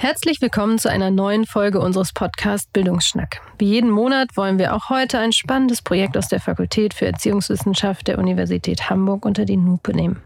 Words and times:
Herzlich 0.00 0.40
willkommen 0.40 0.78
zu 0.78 0.90
einer 0.90 1.10
neuen 1.10 1.44
Folge 1.44 1.80
unseres 1.80 2.12
Podcasts 2.12 2.70
Bildungsschnack. 2.72 3.40
Wie 3.58 3.66
jeden 3.66 3.90
Monat 3.90 4.36
wollen 4.36 4.58
wir 4.58 4.74
auch 4.74 4.88
heute 4.88 5.18
ein 5.18 5.32
spannendes 5.32 5.82
Projekt 5.82 6.16
aus 6.16 6.28
der 6.28 6.40
Fakultät 6.40 6.94
für 6.94 7.06
Erziehungswissenschaft 7.06 8.08
der 8.08 8.18
Universität 8.18 8.88
Hamburg 8.88 9.26
unter 9.26 9.44
die 9.44 9.56
Lupe 9.56 9.92
nehmen. 9.92 10.22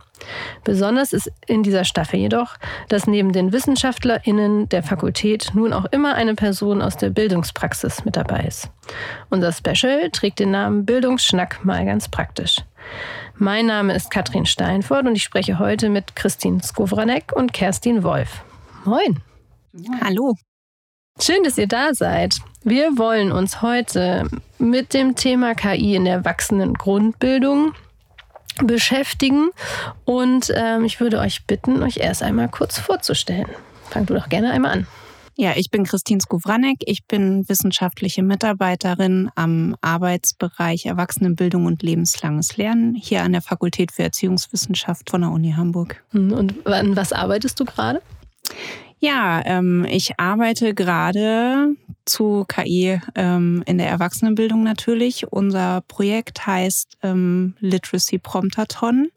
Besonders 0.64 1.12
ist 1.12 1.32
in 1.46 1.62
dieser 1.62 1.84
Staffel 1.84 2.20
jedoch, 2.20 2.56
dass 2.88 3.06
neben 3.06 3.32
den 3.32 3.52
WissenschaftlerInnen 3.52 4.68
der 4.68 4.82
Fakultät 4.82 5.50
nun 5.54 5.72
auch 5.72 5.86
immer 5.86 6.14
eine 6.14 6.34
Person 6.34 6.80
aus 6.80 6.96
der 6.96 7.10
Bildungspraxis 7.10 8.04
mit 8.04 8.16
dabei 8.16 8.44
ist. 8.44 8.70
Unser 9.30 9.52
Special 9.52 10.10
trägt 10.10 10.38
den 10.38 10.50
Namen 10.50 10.84
Bildungsschnack 10.84 11.64
mal 11.64 11.84
ganz 11.84 12.08
praktisch. 12.08 12.58
Mein 13.36 13.66
Name 13.66 13.94
ist 13.94 14.10
Katrin 14.10 14.46
Steinfort 14.46 15.06
und 15.06 15.16
ich 15.16 15.22
spreche 15.22 15.58
heute 15.58 15.88
mit 15.88 16.14
Christine 16.14 16.62
Skowranek 16.62 17.32
und 17.34 17.52
Kerstin 17.52 18.02
Wolf. 18.02 18.44
Moin! 18.84 19.20
Hallo. 20.02 20.34
Schön, 21.20 21.42
dass 21.44 21.58
ihr 21.58 21.66
da 21.66 21.94
seid. 21.94 22.36
Wir 22.62 22.96
wollen 22.98 23.32
uns 23.32 23.62
heute 23.62 24.28
mit 24.58 24.94
dem 24.94 25.14
Thema 25.14 25.54
KI 25.54 25.96
in 25.96 26.04
der 26.04 26.14
erwachsenen 26.14 26.74
Grundbildung 26.74 27.74
beschäftigen 28.62 29.50
und 30.04 30.52
ähm, 30.54 30.84
ich 30.84 31.00
würde 31.00 31.18
euch 31.18 31.46
bitten, 31.46 31.82
euch 31.82 31.98
erst 31.98 32.22
einmal 32.22 32.48
kurz 32.48 32.78
vorzustellen. 32.78 33.48
Fang 33.90 34.06
du 34.06 34.14
doch 34.14 34.28
gerne 34.28 34.52
einmal 34.52 34.72
an. 34.72 34.86
Ja, 35.36 35.52
ich 35.56 35.70
bin 35.70 35.84
Christine 35.84 36.20
Skowranek. 36.20 36.78
Ich 36.84 37.06
bin 37.06 37.48
wissenschaftliche 37.48 38.22
Mitarbeiterin 38.22 39.30
am 39.34 39.74
Arbeitsbereich 39.80 40.86
Erwachsenenbildung 40.86 41.64
und 41.64 41.82
lebenslanges 41.82 42.56
Lernen 42.58 42.94
hier 42.94 43.22
an 43.22 43.32
der 43.32 43.40
Fakultät 43.40 43.92
für 43.92 44.02
Erziehungswissenschaft 44.02 45.10
von 45.10 45.22
der 45.22 45.30
Uni 45.30 45.52
Hamburg. 45.52 46.04
Hm, 46.10 46.32
und 46.32 46.66
an 46.66 46.96
was 46.96 47.12
arbeitest 47.12 47.58
du 47.58 47.64
gerade? 47.64 48.02
Ja, 48.98 49.42
ähm, 49.44 49.84
ich 49.88 50.20
arbeite 50.20 50.74
gerade 50.74 51.74
zu 52.04 52.44
KI 52.46 53.00
ähm, 53.14 53.64
in 53.66 53.78
der 53.78 53.88
Erwachsenenbildung 53.88 54.62
natürlich. 54.62 55.26
Unser 55.32 55.80
Projekt 55.88 56.46
heißt 56.46 56.98
ähm, 57.02 57.54
Literacy 57.58 58.18
Promptathon. 58.18 59.08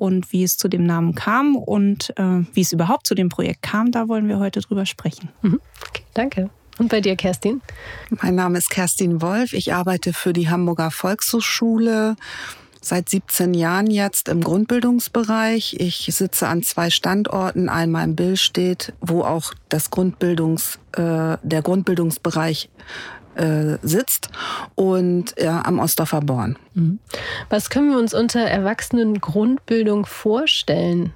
Und 0.00 0.32
wie 0.32 0.44
es 0.44 0.56
zu 0.56 0.68
dem 0.68 0.86
Namen 0.86 1.14
kam 1.14 1.56
und 1.56 2.14
äh, 2.16 2.42
wie 2.54 2.62
es 2.62 2.72
überhaupt 2.72 3.06
zu 3.06 3.14
dem 3.14 3.28
Projekt 3.28 3.60
kam, 3.60 3.90
da 3.90 4.08
wollen 4.08 4.28
wir 4.28 4.38
heute 4.38 4.60
drüber 4.60 4.86
sprechen. 4.86 5.28
Mhm. 5.42 5.60
Okay, 5.88 6.04
danke. 6.14 6.48
Und 6.78 6.88
bei 6.88 7.02
dir, 7.02 7.16
Kerstin? 7.16 7.60
Mein 8.22 8.34
Name 8.34 8.56
ist 8.56 8.70
Kerstin 8.70 9.20
Wolf. 9.20 9.52
Ich 9.52 9.74
arbeite 9.74 10.14
für 10.14 10.32
die 10.32 10.48
Hamburger 10.48 10.90
Volkshochschule 10.90 12.16
seit 12.80 13.10
17 13.10 13.52
Jahren 13.52 13.90
jetzt 13.90 14.30
im 14.30 14.42
Grundbildungsbereich. 14.42 15.76
Ich 15.78 16.08
sitze 16.10 16.48
an 16.48 16.62
zwei 16.62 16.88
Standorten, 16.88 17.68
einmal 17.68 18.04
in 18.04 18.16
Billstedt, 18.16 18.94
wo 19.02 19.20
auch 19.20 19.52
das 19.68 19.90
Grundbildungs, 19.90 20.78
äh, 20.92 21.36
der 21.42 21.60
Grundbildungsbereich 21.62 22.70
äh, 23.34 23.78
sitzt 23.82 24.28
und 24.74 25.34
ja, 25.38 25.62
am 25.64 25.78
Ostdorfer 25.78 26.20
Born. 26.20 26.58
Mhm. 26.74 26.98
Was 27.48 27.70
können 27.70 27.90
wir 27.90 27.98
uns 27.98 28.14
unter 28.14 28.40
Erwachsenengrundbildung 28.40 30.06
vorstellen? 30.06 31.12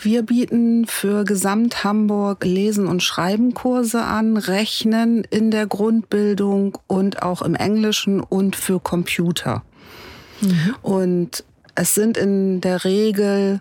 Wir 0.00 0.22
bieten 0.22 0.86
für 0.86 1.24
Gesamt 1.24 1.84
Hamburg 1.84 2.44
Lesen- 2.44 2.86
und 2.86 3.02
Schreibenkurse 3.02 4.02
an, 4.02 4.36
Rechnen 4.36 5.24
in 5.24 5.50
der 5.50 5.66
Grundbildung 5.66 6.78
und 6.86 7.22
auch 7.22 7.42
im 7.42 7.54
Englischen 7.54 8.20
und 8.20 8.56
für 8.56 8.80
Computer. 8.80 9.62
Mhm. 10.40 10.74
Und 10.82 11.44
es 11.74 11.94
sind 11.94 12.16
in 12.16 12.60
der 12.60 12.84
Regel 12.84 13.60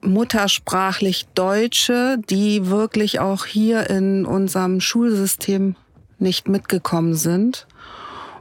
muttersprachlich 0.00 1.26
Deutsche, 1.34 2.18
die 2.30 2.68
wirklich 2.68 3.20
auch 3.20 3.44
hier 3.46 3.90
in 3.90 4.24
unserem 4.24 4.80
Schulsystem 4.80 5.76
nicht 6.18 6.48
mitgekommen 6.48 7.14
sind 7.14 7.66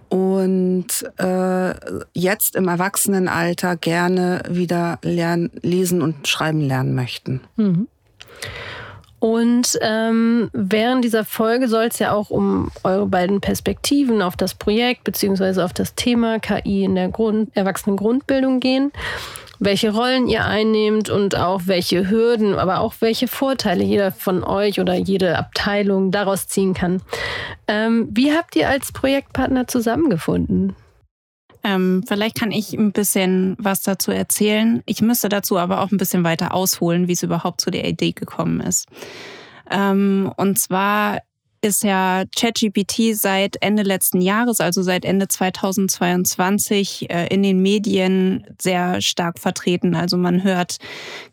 und 0.10 0.88
äh, 1.18 1.74
jetzt 2.14 2.56
im 2.56 2.68
Erwachsenenalter 2.68 3.76
gerne 3.76 4.42
wieder 4.50 5.00
lernen, 5.02 5.52
lesen 5.62 6.02
und 6.02 6.28
schreiben 6.28 6.62
lernen 6.62 6.96
möchten. 6.96 7.42
Mhm. 7.56 7.88
Und 9.20 9.80
ähm, 9.82 10.50
während 10.54 11.04
dieser 11.04 11.26
Folge 11.26 11.68
soll 11.68 11.86
es 11.86 11.98
ja 11.98 12.12
auch 12.12 12.30
um 12.30 12.70
eure 12.84 13.08
beiden 13.08 13.42
Perspektiven 13.42 14.22
auf 14.22 14.36
das 14.36 14.54
Projekt 14.54 15.04
beziehungsweise 15.04 15.66
auf 15.66 15.74
das 15.74 15.96
Thema 15.96 16.40
KI 16.40 16.84
in 16.84 16.94
der 16.94 17.10
Grund 17.10 17.50
Erwachsenengrundbildung 17.56 18.60
gehen. 18.60 18.92
Welche 19.60 19.92
Rollen 19.92 20.28
ihr 20.28 20.46
einnehmt 20.46 21.10
und 21.10 21.36
auch 21.36 21.62
welche 21.66 22.10
Hürden, 22.10 22.56
aber 22.56 22.80
auch 22.80 22.96
welche 23.00 23.28
Vorteile 23.28 23.84
jeder 23.84 24.12
von 24.12 24.44
euch 24.44 24.80
oder 24.80 24.96
jede 24.96 25.38
Abteilung 25.38 26.12
daraus 26.12 26.48
ziehen 26.48 26.74
kann. 26.74 27.02
Ähm, 27.68 28.08
wie 28.12 28.32
habt 28.34 28.56
ihr 28.56 28.70
als 28.70 28.92
Projektpartner 28.92 29.68
zusammengefunden? 29.68 30.76
Ähm, 31.64 32.04
vielleicht 32.08 32.40
kann 32.40 32.52
ich 32.52 32.74
ein 32.74 32.92
bisschen 32.92 33.56
was 33.60 33.82
dazu 33.82 34.12
erzählen. 34.12 34.84
Ich 34.86 35.02
müsste 35.02 35.28
dazu 35.28 35.58
aber 35.58 35.82
auch 35.82 35.92
ein 35.92 35.98
bisschen 35.98 36.24
weiter 36.24 36.54
ausholen, 36.54 37.08
wie 37.08 37.14
es 37.14 37.24
überhaupt 37.24 37.60
zu 37.60 37.72
der 37.72 37.86
Idee 37.86 38.12
gekommen 38.12 38.62
ist. 38.62 38.88
Ähm, 39.70 40.32
und 40.38 40.60
zwar 40.60 41.20
ist 41.68 41.84
ja 41.84 42.24
ChatGPT 42.36 43.14
seit 43.14 43.62
Ende 43.62 43.84
letzten 43.84 44.22
Jahres, 44.22 44.60
also 44.60 44.82
seit 44.82 45.06
Ende 45.06 45.28
2022, 45.28 47.10
äh, 47.10 47.28
in 47.28 47.44
den 47.44 47.62
Medien 47.62 48.46
sehr 48.60 49.02
stark 49.02 49.38
vertreten. 49.38 49.94
Also 49.94 50.18
man 50.18 50.44
hört 50.44 50.78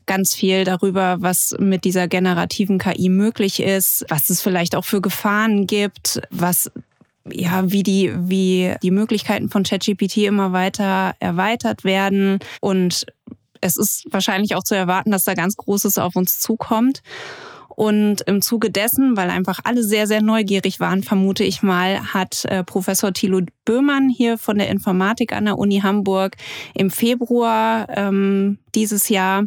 ganz 0.07 0.35
viel 0.35 0.65
darüber, 0.65 1.17
was 1.21 1.55
mit 1.59 1.85
dieser 1.85 2.09
generativen 2.09 2.79
KI 2.79 3.09
möglich 3.09 3.61
ist, 3.63 4.05
was 4.09 4.29
es 4.29 4.43
vielleicht 4.43 4.75
auch 4.75 4.85
für 4.85 5.01
Gefahren 5.01 5.67
gibt, 5.67 6.21
was 6.31 6.71
ja, 7.31 7.71
wie 7.71 7.83
die, 7.83 8.13
wie 8.15 8.75
die 8.83 8.91
Möglichkeiten 8.91 9.49
von 9.49 9.63
ChatGPT 9.63 10.19
immer 10.19 10.53
weiter 10.53 11.15
erweitert 11.21 11.85
werden. 11.85 12.39
Und 12.61 13.07
es 13.63 13.79
ist 13.79 14.05
wahrscheinlich 14.11 14.57
auch 14.57 14.63
zu 14.63 14.75
erwarten, 14.75 15.11
dass 15.11 15.25
da 15.25 15.33
ganz 15.33 15.57
Großes 15.57 15.97
auf 15.97 16.17
uns 16.17 16.41
zukommt. 16.41 17.03
Und 17.77 18.23
im 18.23 18.43
Zuge 18.43 18.71
dessen, 18.71 19.17
weil 19.17 19.31
einfach 19.31 19.61
alle 19.65 19.83
sehr, 19.83 20.07
sehr 20.07 20.23
neugierig 20.23 20.81
waren, 20.81 21.03
vermute 21.03 21.45
ich 21.45 21.63
mal, 21.63 22.15
hat 22.15 22.45
äh, 22.47 22.65
Professor 22.65 23.13
Thilo 23.13 23.41
Böhmann 23.65 24.09
hier 24.09 24.39
von 24.39 24.59
der 24.59 24.69
Informatik 24.69 25.33
an 25.33 25.47
der 25.47 25.59
Uni 25.59 25.81
Hamburg 25.81 26.37
im 26.75 26.91
Februar 26.91 27.89
ähm, 27.97 28.59
dieses 28.75 29.09
Jahr 29.09 29.45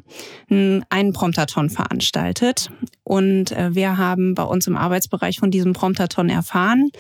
einen 0.50 1.14
Promptathon 1.14 1.70
veranstaltet. 1.70 2.70
Und 3.08 3.54
äh, 3.54 3.74
wir 3.74 3.98
haben 3.98 4.36
bei 4.36 4.44
uns 4.44 4.68
im 4.68 4.76
Arbeitsbereich 4.76 5.40
von 5.40 5.50
diesem 5.50 5.72
Promptathon 5.72 6.28
erfahren 6.28 6.92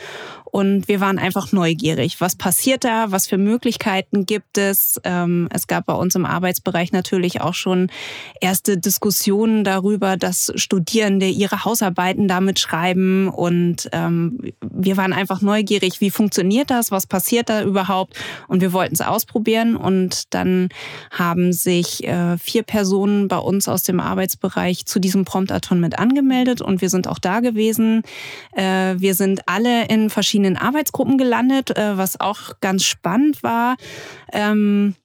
und 0.51 0.88
wir 0.88 1.01
waren 1.01 1.19
einfach 1.19 1.51
neugierig. 1.51 2.22
Was 2.22 2.35
passiert 2.35 2.85
da? 2.85 3.12
Was 3.12 3.28
für 3.28 3.38
Möglichkeiten 3.38 4.25
gibt 4.25 4.57
es? 4.57 5.00
Ähm, 5.03 5.50
es 5.51 5.68
gab 5.68 5.85
bei 5.85 5.94
uns 5.94 6.16
im 6.16 6.25
Arbeitsbereich 6.25 6.94
natürlich 6.94 7.41
auch 7.41 7.53
schon 7.53 7.90
erste 8.40 8.78
Diskussionen 8.78 9.63
darüber, 9.63 10.16
dass 10.16 10.51
Studierende 10.56 11.28
ihre 11.28 11.66
Hausarbeiten 11.66 12.28
damit 12.29 12.59
schreiben. 12.59 13.28
Und 13.28 13.89
ähm, 13.91 14.39
wir 14.62 14.95
waren 14.95 15.12
einfach 15.12 15.41
neugierig, 15.41 16.00
wie 16.00 16.09
funktioniert 16.09 16.69
das? 16.69 16.91
Was 16.91 17.06
passiert 17.06 17.50
da 17.50 17.63
überhaupt? 17.63 18.16
Und 18.47 18.62
wir 18.62 18.72
wollten 18.72 18.94
es 18.94 19.01
ausprobieren. 19.01 19.75
Und 19.75 20.34
dann 20.34 20.69
haben 21.12 21.51
sich 21.51 22.07
äh, 22.07 22.38
vier 22.38 22.63
Personen 22.63 23.28
bei 23.28 23.38
uns 23.38 23.68
aus 23.68 23.84
dem 23.84 24.00
Arbeitsbereich 24.00 24.85
zu 24.85 25.00
diesem 25.00 25.25
Promptathon 25.25 25.81
mit 25.81 25.96
angemeldet. 25.97 26.61
Und 26.61 26.81
wir 26.81 26.89
sind 26.89 27.07
auch 27.07 27.19
da 27.19 27.39
gewesen. 27.39 28.03
Äh, 28.53 28.95
wir 28.97 29.15
sind 29.15 29.41
alle 29.47 29.87
in 29.87 30.09
verschiedenen 30.09 30.57
Arbeitsgruppen 30.57 31.17
gelandet, 31.17 31.77
äh, 31.77 31.97
was 31.97 32.19
auch 32.19 32.59
ganz 32.61 32.83
spannend 32.83 33.44
war. 33.44 33.75
Ähm, 34.31 34.95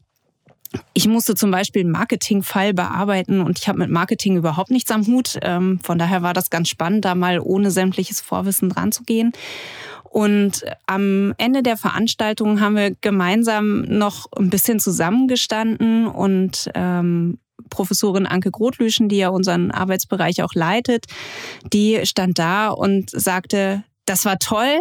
ich 0.95 1.07
musste 1.07 1.35
zum 1.35 1.51
Beispiel 1.51 1.83
einen 1.83 1.91
Marketingfall 1.91 2.73
bearbeiten 2.75 3.41
und 3.41 3.59
ich 3.59 3.69
habe 3.69 3.79
mit 3.79 3.91
Marketing 3.91 4.37
überhaupt 4.37 4.71
nichts 4.71 4.91
am 4.91 5.07
Hut. 5.07 5.39
Ähm, 5.43 5.81
von 5.83 5.99
daher 5.99 6.23
war 6.23 6.33
das 6.33 6.51
ganz 6.51 6.69
spannend, 6.69 7.05
da 7.05 7.15
mal 7.15 7.41
ohne 7.41 7.71
sämtliches 7.71 8.21
Vorwissen 8.21 8.71
dran 8.71 8.93
zu 8.93 9.03
gehen. 9.05 9.33
Und 10.05 10.65
am 10.87 11.33
Ende 11.39 11.63
der 11.63 11.79
Veranstaltung 11.79 12.61
haben 12.61 12.77
wir 12.77 12.95
gemeinsam 13.01 13.83
noch 13.83 14.27
ein 14.37 14.51
bisschen 14.51 14.79
zusammengestanden 14.79 16.07
und 16.07 16.71
ähm, 16.75 17.39
Professorin 17.71 18.27
Anke 18.27 18.51
Grotlüschen, 18.51 19.09
die 19.09 19.19
ja 19.19 19.29
unseren 19.29 19.71
Arbeitsbereich 19.71 20.43
auch 20.43 20.55
leitet, 20.55 21.07
die 21.73 22.01
stand 22.05 22.39
da 22.39 22.69
und 22.69 23.11
sagte, 23.11 23.85
das 24.05 24.25
war 24.25 24.39
toll, 24.39 24.81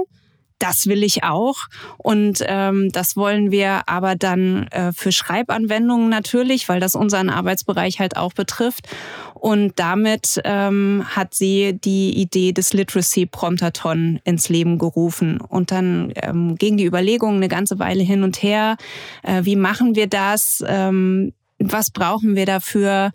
das 0.62 0.86
will 0.86 1.04
ich 1.04 1.24
auch. 1.24 1.58
Und 1.98 2.44
ähm, 2.46 2.90
das 2.92 3.18
wollen 3.18 3.52
wir 3.52 3.90
aber 3.90 4.16
dann 4.16 4.68
äh, 4.68 4.92
für 4.94 5.12
Schreibanwendungen 5.12 6.10
natürlich, 6.10 6.70
weil 6.70 6.80
das 6.80 6.96
unseren 6.96 7.30
Arbeitsbereich 7.30 8.00
halt 8.00 8.16
auch 8.16 8.34
betrifft. 8.34 8.88
Und 9.34 9.74
damit 9.78 10.40
ähm, 10.44 11.04
hat 11.08 11.34
sie 11.34 11.74
die 11.74 12.16
Idee 12.16 12.52
des 12.52 12.74
Literacy 12.74 13.26
Promptathon 13.26 14.20
ins 14.24 14.50
Leben 14.50 14.78
gerufen. 14.78 15.42
Und 15.42 15.72
dann 15.72 16.14
ähm, 16.16 16.56
ging 16.56 16.78
die 16.78 16.86
Überlegung 16.86 17.38
eine 17.38 17.48
ganze 17.48 17.80
Weile 17.80 18.04
hin 18.04 18.24
und 18.24 18.44
her. 18.44 18.78
Äh, 19.24 19.44
wie 19.46 19.56
machen 19.56 19.96
wir 19.96 20.06
das? 20.06 20.64
Ähm, 20.68 21.34
was 21.64 21.92
brauchen 21.92 22.36
wir 22.36 22.46
dafür? 22.46 23.12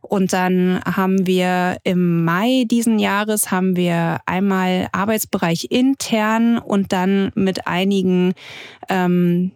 Und 0.00 0.32
dann 0.32 0.80
haben 0.84 1.26
wir 1.26 1.78
im 1.82 2.24
Mai 2.24 2.64
diesen 2.66 2.98
Jahres 2.98 3.50
haben 3.50 3.74
wir 3.74 4.20
einmal 4.26 4.88
Arbeitsbereich 4.92 5.68
intern 5.70 6.58
und 6.58 6.92
dann 6.92 7.32
mit 7.34 7.66
einigen 7.66 8.34
ähm, 8.90 9.52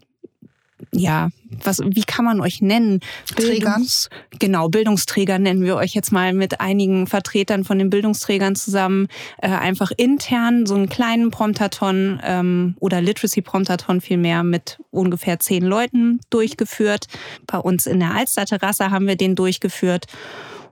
ja, 0.93 1.29
was, 1.62 1.81
wie 1.81 2.05
kann 2.05 2.25
man 2.25 2.40
euch 2.40 2.61
nennen? 2.61 3.00
Bildungs, 3.37 4.08
genau, 4.38 4.69
Bildungsträger 4.69 5.38
nennen 5.38 5.62
wir 5.62 5.76
euch 5.76 5.94
jetzt 5.94 6.12
mal 6.12 6.32
mit 6.32 6.61
einigen 6.61 7.06
Vertretern 7.06 7.64
von 7.64 7.79
den 7.79 7.90
Bildungsträgern 7.90 8.55
zusammen, 8.55 9.08
äh, 9.38 9.49
einfach 9.49 9.90
intern 9.96 10.67
so 10.67 10.75
einen 10.75 10.88
kleinen 10.88 11.31
Promptathon 11.31 12.20
ähm, 12.23 12.76
oder 12.81 13.00
Literacy 13.00 13.43
Promptathon 13.43 14.00
vielmehr 14.00 14.43
mit 14.43 14.79
ungefähr 14.90 15.38
zehn 15.38 15.64
Leuten 15.64 16.20
durchgeführt. 16.31 17.06
Bei 17.46 17.58
uns 17.58 17.87
in 17.87 18.00
der 18.00 18.14
Alster-Terrasse 18.14 18.91
haben 18.91 19.06
wir 19.06 19.17
den 19.17 19.34
durchgeführt. 19.34 20.06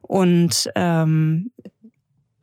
Und 0.02 0.70
ähm, 0.76 1.50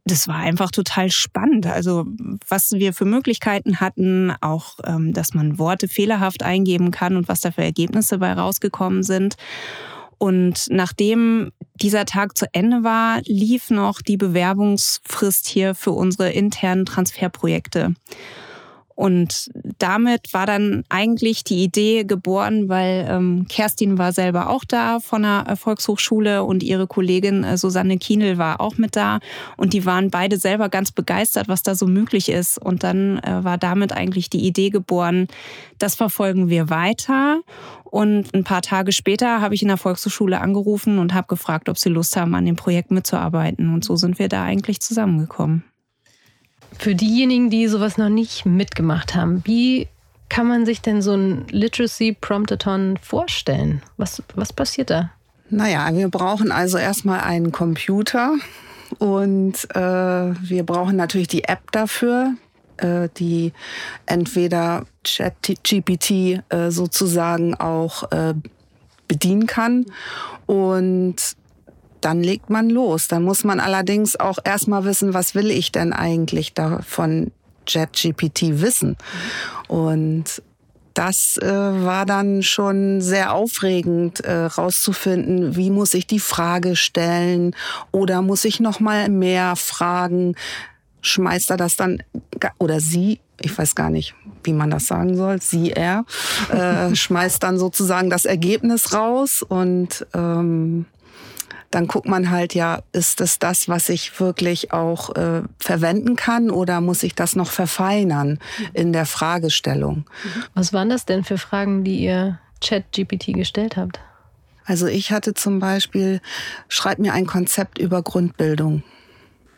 das 0.05 0.27
war 0.27 0.35
einfach 0.35 0.69
total 0.69 1.09
spannend. 1.09 1.65
Also 1.65 2.05
was 2.47 2.73
wir 2.73 2.93
für 2.93 3.05
Möglichkeiten 3.05 3.79
hatten, 3.79 4.33
auch, 4.41 4.79
ähm, 4.85 5.13
dass 5.13 5.33
man 5.33 5.57
Worte 5.57 5.87
fehlerhaft 5.87 6.43
eingeben 6.43 6.91
kann 6.91 7.15
und 7.15 7.29
was 7.29 7.41
da 7.41 7.51
für 7.51 7.63
Ergebnisse 7.63 8.17
bei 8.17 8.33
rausgekommen 8.33 9.03
sind. 9.03 9.35
Und 10.17 10.67
nachdem 10.69 11.51
dieser 11.75 12.05
Tag 12.05 12.37
zu 12.37 12.45
Ende 12.53 12.83
war, 12.83 13.21
lief 13.25 13.69
noch 13.69 14.01
die 14.01 14.17
Bewerbungsfrist 14.17 15.47
hier 15.47 15.75
für 15.75 15.91
unsere 15.91 16.29
internen 16.31 16.85
Transferprojekte. 16.85 17.93
Und 18.95 19.49
damit 19.79 20.33
war 20.33 20.45
dann 20.45 20.83
eigentlich 20.89 21.43
die 21.43 21.63
Idee 21.63 22.03
geboren, 22.03 22.69
weil 22.69 23.07
ähm, 23.09 23.47
Kerstin 23.49 23.97
war 23.97 24.11
selber 24.11 24.49
auch 24.49 24.63
da 24.65 24.99
von 24.99 25.23
der 25.23 25.55
Volkshochschule 25.55 26.43
und 26.43 26.61
ihre 26.61 26.85
Kollegin 26.85 27.43
äh, 27.43 27.57
Susanne 27.57 27.97
Kienel 27.97 28.37
war 28.37 28.61
auch 28.61 28.77
mit 28.77 28.95
da. 28.95 29.19
Und 29.57 29.73
die 29.73 29.85
waren 29.85 30.11
beide 30.11 30.37
selber 30.37 30.69
ganz 30.69 30.91
begeistert, 30.91 31.47
was 31.47 31.63
da 31.63 31.73
so 31.73 31.87
möglich 31.87 32.29
ist. 32.29 32.59
Und 32.59 32.83
dann 32.83 33.17
äh, 33.19 33.43
war 33.43 33.57
damit 33.57 33.91
eigentlich 33.91 34.29
die 34.29 34.45
Idee 34.45 34.69
geboren, 34.69 35.27
das 35.79 35.95
verfolgen 35.95 36.49
wir 36.49 36.69
weiter. 36.69 37.41
Und 37.83 38.33
ein 38.33 38.43
paar 38.43 38.61
Tage 38.61 38.91
später 38.91 39.41
habe 39.41 39.55
ich 39.55 39.61
in 39.61 39.67
der 39.67 39.77
Volkshochschule 39.77 40.39
angerufen 40.39 40.99
und 40.99 41.13
habe 41.13 41.27
gefragt, 41.27 41.67
ob 41.69 41.77
sie 41.77 41.89
Lust 41.89 42.15
haben, 42.15 42.35
an 42.35 42.45
dem 42.45 42.55
Projekt 42.55 42.91
mitzuarbeiten. 42.91 43.73
Und 43.73 43.83
so 43.83 43.95
sind 43.95 44.19
wir 44.19 44.29
da 44.29 44.43
eigentlich 44.43 44.79
zusammengekommen. 44.81 45.63
Für 46.79 46.95
diejenigen, 46.95 47.49
die 47.49 47.67
sowas 47.67 47.97
noch 47.97 48.09
nicht 48.09 48.45
mitgemacht 48.45 49.15
haben, 49.15 49.41
wie 49.45 49.87
kann 50.29 50.47
man 50.47 50.65
sich 50.65 50.81
denn 50.81 51.01
so 51.01 51.13
ein 51.13 51.45
Literacy 51.49 52.17
Promptathon 52.19 52.97
vorstellen? 52.97 53.81
Was, 53.97 54.23
was 54.35 54.51
passiert 54.51 54.89
da? 54.89 55.11
Naja, 55.49 55.87
wir 55.93 56.09
brauchen 56.09 56.51
also 56.51 56.77
erstmal 56.77 57.21
einen 57.21 57.51
Computer 57.51 58.33
und 58.97 59.53
äh, 59.75 59.79
wir 59.79 60.63
brauchen 60.65 60.95
natürlich 60.95 61.27
die 61.27 61.43
App 61.43 61.71
dafür, 61.71 62.33
äh, 62.77 63.09
die 63.17 63.53
entweder 64.07 64.85
ChatGPT 65.03 66.41
äh, 66.49 66.69
sozusagen 66.69 67.53
auch 67.53 68.11
äh, 68.11 68.33
bedienen 69.07 69.45
kann 69.45 69.85
und 70.47 71.15
dann 72.03 72.21
legt 72.21 72.49
man 72.49 72.69
los. 72.69 73.07
Dann 73.07 73.23
muss 73.23 73.43
man 73.43 73.59
allerdings 73.59 74.19
auch 74.19 74.37
erstmal 74.43 74.85
wissen, 74.85 75.13
was 75.13 75.35
will 75.35 75.49
ich 75.51 75.71
denn 75.71 75.93
eigentlich 75.93 76.53
da 76.53 76.81
von 76.81 77.31
ChatGPT 77.65 78.61
wissen? 78.61 78.97
Und 79.67 80.41
das 80.93 81.37
äh, 81.37 81.47
war 81.47 82.05
dann 82.05 82.43
schon 82.43 83.01
sehr 83.01 83.33
aufregend 83.33 84.19
äh, 84.19 84.45
rauszufinden, 84.45 85.55
wie 85.55 85.71
muss 85.71 85.93
ich 85.93 86.05
die 86.05 86.19
Frage 86.19 86.75
stellen 86.75 87.55
oder 87.91 88.21
muss 88.21 88.45
ich 88.45 88.59
noch 88.59 88.79
mal 88.79 89.09
mehr 89.09 89.55
fragen? 89.55 90.35
Schmeißt 91.01 91.49
er 91.49 91.57
das 91.57 91.75
dann 91.75 92.03
oder 92.59 92.79
sie, 92.79 93.19
ich 93.41 93.57
weiß 93.57 93.75
gar 93.75 93.89
nicht, 93.89 94.13
wie 94.43 94.53
man 94.53 94.69
das 94.69 94.85
sagen 94.85 95.17
soll, 95.17 95.41
sie 95.41 95.71
er 95.71 96.05
äh, 96.51 96.95
schmeißt 96.95 97.41
dann 97.41 97.57
sozusagen 97.57 98.09
das 98.11 98.25
Ergebnis 98.25 98.93
raus 98.93 99.41
und 99.41 100.05
ähm, 100.13 100.85
dann 101.73 101.87
guckt 101.87 102.07
man 102.07 102.29
halt 102.29 102.53
ja, 102.53 102.83
ist 102.91 103.19
das 103.19 103.39
das, 103.39 103.67
was 103.67 103.89
ich 103.89 104.19
wirklich 104.19 104.71
auch 104.71 105.15
äh, 105.15 105.41
verwenden 105.57 106.15
kann 106.15 106.51
oder 106.51 106.81
muss 106.81 107.01
ich 107.03 107.15
das 107.15 107.35
noch 107.35 107.49
verfeinern 107.49 108.39
in 108.73 108.93
der 108.93 109.05
Fragestellung? 109.05 110.05
Was 110.53 110.71
waren 110.71 110.89
das 110.89 111.05
denn 111.05 111.23
für 111.23 111.37
Fragen, 111.37 111.83
die 111.83 112.03
ihr 112.03 112.39
Chat-GPT 112.61 113.33
gestellt 113.33 113.75
habt? 113.75 113.99
Also 114.65 114.87
ich 114.87 115.11
hatte 115.11 115.33
zum 115.33 115.59
Beispiel, 115.59 116.21
schreib 116.69 116.99
mir 116.99 117.13
ein 117.13 117.25
Konzept 117.25 117.79
über 117.79 118.01
Grundbildung. 118.01 118.83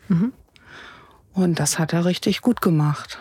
Mhm. 0.08 0.32
Und 1.32 1.60
das 1.60 1.78
hat 1.78 1.92
er 1.92 2.06
richtig 2.06 2.40
gut 2.40 2.62
gemacht. 2.62 3.18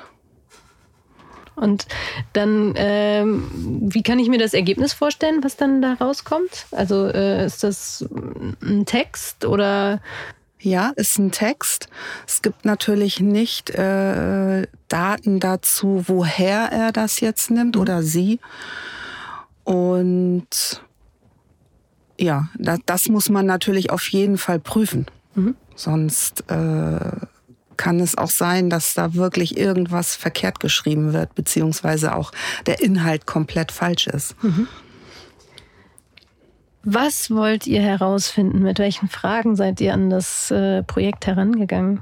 Und 1.55 1.87
dann, 2.33 2.73
ähm, 2.75 3.49
wie 3.51 4.03
kann 4.03 4.19
ich 4.19 4.29
mir 4.29 4.39
das 4.39 4.53
Ergebnis 4.53 4.93
vorstellen, 4.93 5.43
was 5.43 5.55
dann 5.55 5.81
da 5.81 5.93
rauskommt? 5.93 6.67
Also 6.71 7.07
äh, 7.07 7.45
ist 7.45 7.63
das 7.63 8.05
ein 8.61 8.85
Text 8.85 9.45
oder? 9.45 10.01
Ja, 10.59 10.93
ist 10.95 11.19
ein 11.19 11.31
Text. 11.31 11.89
Es 12.25 12.41
gibt 12.41 12.65
natürlich 12.65 13.19
nicht 13.19 13.69
äh, 13.69 14.65
Daten 14.87 15.39
dazu, 15.39 16.05
woher 16.07 16.71
er 16.71 16.91
das 16.91 17.19
jetzt 17.19 17.51
nimmt 17.51 17.75
mhm. 17.75 17.81
oder 17.81 18.01
sie. 18.01 18.39
Und 19.63 20.81
ja, 22.19 22.49
das, 22.57 22.79
das, 22.85 23.09
muss 23.09 23.29
man 23.29 23.45
natürlich 23.45 23.91
auf 23.91 24.07
jeden 24.09 24.37
Fall 24.37 24.59
prüfen. 24.59 25.05
Mhm. 25.35 25.55
Sonst 25.75 26.49
äh, 26.49 27.11
kann 27.77 27.99
es 27.99 28.17
auch 28.17 28.29
sein, 28.29 28.69
dass 28.69 28.93
da 28.93 29.13
wirklich 29.13 29.57
irgendwas 29.57 30.15
verkehrt 30.15 30.59
geschrieben 30.59 31.13
wird, 31.13 31.35
beziehungsweise 31.35 32.15
auch 32.15 32.31
der 32.65 32.81
Inhalt 32.81 33.25
komplett 33.25 33.71
falsch 33.71 34.07
ist. 34.07 34.41
Mhm. 34.43 34.67
Was 36.83 37.31
wollt 37.31 37.65
ihr 37.65 37.81
herausfinden? 37.81 38.61
Mit 38.61 38.77
welchen 38.77 39.09
Fragen 39.09 39.55
seid 39.55 39.81
ihr 39.81 39.93
an 39.93 40.11
das 40.11 40.51
äh, 40.51 40.83
Projekt 40.83 41.25
herangegangen? 41.25 42.01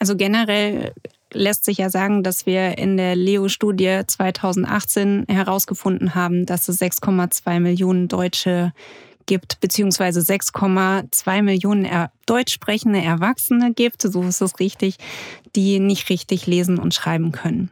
Also 0.00 0.16
generell 0.16 0.92
lässt 1.32 1.64
sich 1.64 1.78
ja 1.78 1.88
sagen, 1.88 2.22
dass 2.22 2.46
wir 2.46 2.78
in 2.78 2.96
der 2.96 3.14
Leo-Studie 3.14 4.02
2018 4.06 5.26
herausgefunden 5.28 6.14
haben, 6.16 6.46
dass 6.46 6.68
es 6.68 6.80
6,2 6.80 7.60
Millionen 7.60 8.08
Deutsche 8.08 8.72
gibt, 9.26 9.60
beziehungsweise 9.60 10.20
6,2 10.20 11.42
Millionen 11.42 11.84
er 11.84 12.10
deutsch 12.26 12.52
sprechende 12.52 13.00
Erwachsene 13.00 13.72
gibt, 13.72 14.02
so 14.02 14.22
ist 14.22 14.40
es 14.40 14.58
richtig, 14.60 14.96
die 15.54 15.80
nicht 15.80 16.08
richtig 16.10 16.46
lesen 16.46 16.78
und 16.78 16.94
schreiben 16.94 17.32
können. 17.32 17.70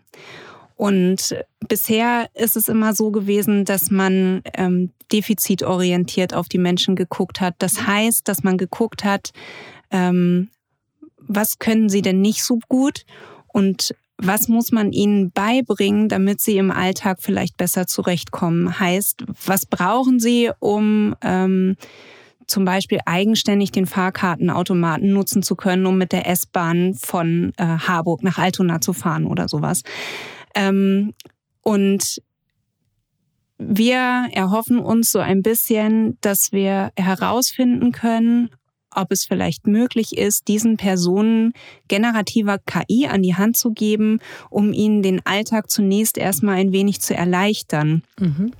Und 0.76 1.36
bisher 1.68 2.28
ist 2.34 2.56
es 2.56 2.68
immer 2.68 2.94
so 2.94 3.10
gewesen, 3.10 3.64
dass 3.64 3.90
man 3.90 4.42
ähm, 4.54 4.90
defizitorientiert 5.12 6.34
auf 6.34 6.48
die 6.48 6.58
Menschen 6.58 6.96
geguckt 6.96 7.40
hat. 7.40 7.54
Das 7.58 7.86
heißt, 7.86 8.26
dass 8.26 8.42
man 8.42 8.58
geguckt 8.58 9.04
hat, 9.04 9.32
ähm, 9.90 10.48
was 11.18 11.58
können 11.58 11.88
sie 11.88 12.02
denn 12.02 12.20
nicht 12.20 12.42
so 12.42 12.58
gut 12.68 13.04
und 13.52 13.94
was 14.22 14.48
muss 14.48 14.72
man 14.72 14.92
ihnen 14.92 15.32
beibringen, 15.32 16.08
damit 16.08 16.40
sie 16.40 16.56
im 16.56 16.70
Alltag 16.70 17.18
vielleicht 17.20 17.56
besser 17.56 17.86
zurechtkommen? 17.86 18.78
Heißt, 18.78 19.24
was 19.46 19.66
brauchen 19.66 20.20
sie, 20.20 20.50
um 20.60 21.16
ähm, 21.22 21.76
zum 22.46 22.64
Beispiel 22.64 23.00
eigenständig 23.04 23.72
den 23.72 23.86
Fahrkartenautomaten 23.86 25.12
nutzen 25.12 25.42
zu 25.42 25.56
können, 25.56 25.86
um 25.86 25.98
mit 25.98 26.12
der 26.12 26.28
S-Bahn 26.28 26.94
von 26.94 27.52
äh, 27.56 27.64
Harburg 27.64 28.22
nach 28.22 28.38
Altona 28.38 28.80
zu 28.80 28.92
fahren 28.92 29.26
oder 29.26 29.48
sowas? 29.48 29.82
Ähm, 30.54 31.14
und 31.62 32.22
wir 33.58 34.28
erhoffen 34.32 34.78
uns 34.78 35.10
so 35.10 35.20
ein 35.20 35.42
bisschen, 35.42 36.18
dass 36.20 36.52
wir 36.52 36.92
herausfinden 36.96 37.92
können, 37.92 38.50
ob 38.94 39.12
es 39.12 39.24
vielleicht 39.24 39.66
möglich 39.66 40.16
ist, 40.16 40.48
diesen 40.48 40.76
Personen 40.76 41.52
generativer 41.88 42.58
KI 42.58 43.06
an 43.06 43.22
die 43.22 43.34
Hand 43.34 43.56
zu 43.56 43.72
geben, 43.72 44.20
um 44.50 44.72
ihnen 44.72 45.02
den 45.02 45.24
Alltag 45.24 45.70
zunächst 45.70 46.18
erstmal 46.18 46.56
ein 46.56 46.72
wenig 46.72 47.00
zu 47.00 47.14
erleichtern. 47.14 48.02
Mhm. 48.18 48.52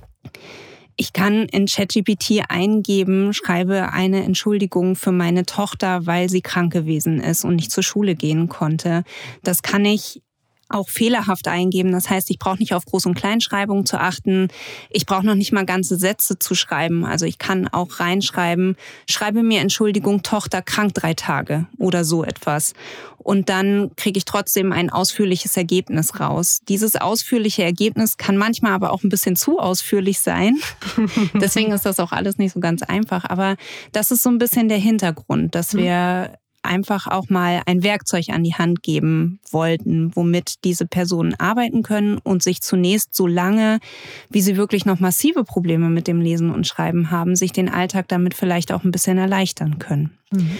Ich 0.95 1.11
kann 1.13 1.45
in 1.45 1.65
ChatGPT 1.65 2.43
eingeben, 2.49 3.33
schreibe 3.33 3.91
eine 3.91 4.23
Entschuldigung 4.23 4.95
für 4.95 5.11
meine 5.11 5.45
Tochter, 5.45 6.05
weil 6.05 6.29
sie 6.29 6.41
krank 6.41 6.71
gewesen 6.71 7.19
ist 7.19 7.45
und 7.45 7.55
nicht 7.55 7.71
zur 7.71 7.83
Schule 7.83 8.15
gehen 8.15 8.47
konnte. 8.47 9.03
Das 9.43 9.63
kann 9.63 9.85
ich 9.85 10.21
auch 10.73 10.89
fehlerhaft 10.89 11.47
eingeben. 11.47 11.91
Das 11.91 12.09
heißt, 12.09 12.29
ich 12.29 12.39
brauche 12.39 12.57
nicht 12.57 12.73
auf 12.73 12.85
Groß- 12.85 13.07
und 13.07 13.15
Kleinschreibung 13.15 13.85
zu 13.85 13.99
achten. 13.99 14.47
Ich 14.89 15.05
brauche 15.05 15.25
noch 15.25 15.35
nicht 15.35 15.51
mal 15.51 15.65
ganze 15.65 15.97
Sätze 15.97 16.39
zu 16.39 16.55
schreiben. 16.55 17.05
Also 17.05 17.25
ich 17.25 17.37
kann 17.37 17.67
auch 17.67 17.99
reinschreiben, 17.99 18.75
schreibe 19.09 19.43
mir 19.43 19.61
Entschuldigung, 19.61 20.23
Tochter 20.23 20.61
krank 20.61 20.93
drei 20.93 21.13
Tage 21.13 21.67
oder 21.77 22.03
so 22.03 22.23
etwas. 22.23 22.73
Und 23.17 23.49
dann 23.49 23.91
kriege 23.95 24.17
ich 24.17 24.25
trotzdem 24.25 24.73
ein 24.73 24.89
ausführliches 24.89 25.55
Ergebnis 25.55 26.19
raus. 26.19 26.59
Dieses 26.67 26.97
ausführliche 26.97 27.63
Ergebnis 27.63 28.17
kann 28.17 28.37
manchmal 28.37 28.73
aber 28.73 28.91
auch 28.91 29.03
ein 29.03 29.09
bisschen 29.09 29.35
zu 29.35 29.59
ausführlich 29.59 30.19
sein. 30.19 30.57
Deswegen 31.33 31.71
ist 31.71 31.85
das 31.85 31.99
auch 31.99 32.11
alles 32.11 32.37
nicht 32.37 32.53
so 32.53 32.59
ganz 32.59 32.83
einfach. 32.83 33.23
Aber 33.25 33.55
das 33.93 34.11
ist 34.11 34.23
so 34.23 34.29
ein 34.29 34.39
bisschen 34.39 34.67
der 34.67 34.77
Hintergrund, 34.77 35.55
dass 35.55 35.73
mhm. 35.73 35.77
wir 35.79 36.39
einfach 36.63 37.07
auch 37.07 37.29
mal 37.29 37.61
ein 37.65 37.83
Werkzeug 37.83 38.29
an 38.29 38.43
die 38.43 38.55
Hand 38.55 38.83
geben 38.83 39.39
wollten, 39.49 40.15
womit 40.15 40.63
diese 40.63 40.85
Personen 40.85 41.35
arbeiten 41.39 41.83
können 41.83 42.17
und 42.17 42.43
sich 42.43 42.61
zunächst 42.61 43.15
so 43.15 43.27
lange, 43.27 43.79
wie 44.29 44.41
sie 44.41 44.57
wirklich 44.57 44.85
noch 44.85 44.99
massive 44.99 45.43
Probleme 45.43 45.89
mit 45.89 46.07
dem 46.07 46.21
Lesen 46.21 46.49
und 46.49 46.67
Schreiben 46.67 47.11
haben, 47.11 47.35
sich 47.35 47.51
den 47.51 47.69
Alltag 47.69 48.07
damit 48.07 48.33
vielleicht 48.33 48.71
auch 48.71 48.83
ein 48.83 48.91
bisschen 48.91 49.17
erleichtern 49.17 49.79
können. 49.79 50.17
Mhm. 50.31 50.51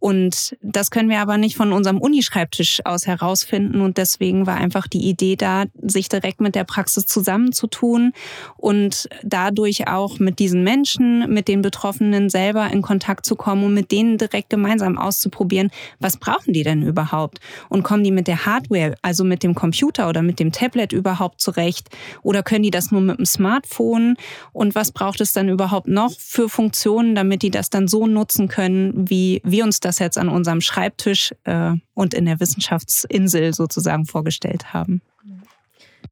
Und 0.00 0.56
das 0.62 0.90
können 0.90 1.10
wir 1.10 1.20
aber 1.20 1.36
nicht 1.36 1.56
von 1.56 1.72
unserem 1.72 1.98
Unischreibtisch 1.98 2.80
aus 2.86 3.06
herausfinden. 3.06 3.82
Und 3.82 3.98
deswegen 3.98 4.46
war 4.46 4.56
einfach 4.56 4.86
die 4.88 5.06
Idee 5.08 5.36
da, 5.36 5.64
sich 5.82 6.08
direkt 6.08 6.40
mit 6.40 6.54
der 6.54 6.64
Praxis 6.64 7.04
zusammenzutun 7.06 8.12
und 8.56 9.10
dadurch 9.22 9.88
auch 9.88 10.18
mit 10.18 10.38
diesen 10.38 10.64
Menschen, 10.64 11.30
mit 11.32 11.48
den 11.48 11.60
Betroffenen 11.60 12.30
selber 12.30 12.68
in 12.72 12.80
Kontakt 12.80 13.26
zu 13.26 13.36
kommen 13.36 13.62
und 13.62 13.74
mit 13.74 13.92
denen 13.92 14.16
direkt 14.16 14.48
gemeinsam 14.48 14.96
auszuprobieren, 14.96 15.70
was 15.98 16.16
brauchen 16.16 16.54
die 16.54 16.62
denn 16.62 16.82
überhaupt? 16.82 17.38
Und 17.68 17.82
kommen 17.82 18.02
die 18.02 18.10
mit 18.10 18.26
der 18.26 18.46
Hardware, 18.46 18.94
also 19.02 19.22
mit 19.22 19.42
dem 19.42 19.54
Computer 19.54 20.08
oder 20.08 20.22
mit 20.22 20.40
dem 20.40 20.50
Tablet 20.50 20.94
überhaupt 20.94 21.42
zurecht? 21.42 21.90
Oder 22.22 22.42
können 22.42 22.62
die 22.62 22.70
das 22.70 22.90
nur 22.90 23.02
mit 23.02 23.18
dem 23.18 23.26
Smartphone? 23.26 24.16
Und 24.54 24.74
was 24.74 24.92
braucht 24.92 25.20
es 25.20 25.34
dann 25.34 25.50
überhaupt 25.50 25.88
noch 25.88 26.12
für 26.18 26.48
Funktionen, 26.48 27.14
damit 27.14 27.42
die 27.42 27.50
das 27.50 27.68
dann 27.68 27.86
so 27.86 28.06
nutzen 28.06 28.48
können, 28.48 29.10
wie 29.10 29.42
wir 29.44 29.64
uns 29.64 29.80
das 29.80 29.89
das 29.90 29.98
jetzt 29.98 30.18
an 30.18 30.28
unserem 30.28 30.60
Schreibtisch 30.60 31.34
äh, 31.44 31.72
und 31.94 32.14
in 32.14 32.24
der 32.24 32.38
Wissenschaftsinsel 32.38 33.52
sozusagen 33.52 34.06
vorgestellt 34.06 34.72
haben. 34.72 35.02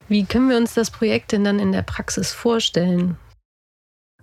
Wie 0.08 0.24
können 0.24 0.48
wir 0.48 0.56
uns 0.56 0.74
das 0.74 0.90
Projekt 0.90 1.32
denn 1.32 1.44
dann 1.44 1.58
in 1.58 1.70
der 1.72 1.82
Praxis 1.82 2.32
vorstellen? 2.32 3.16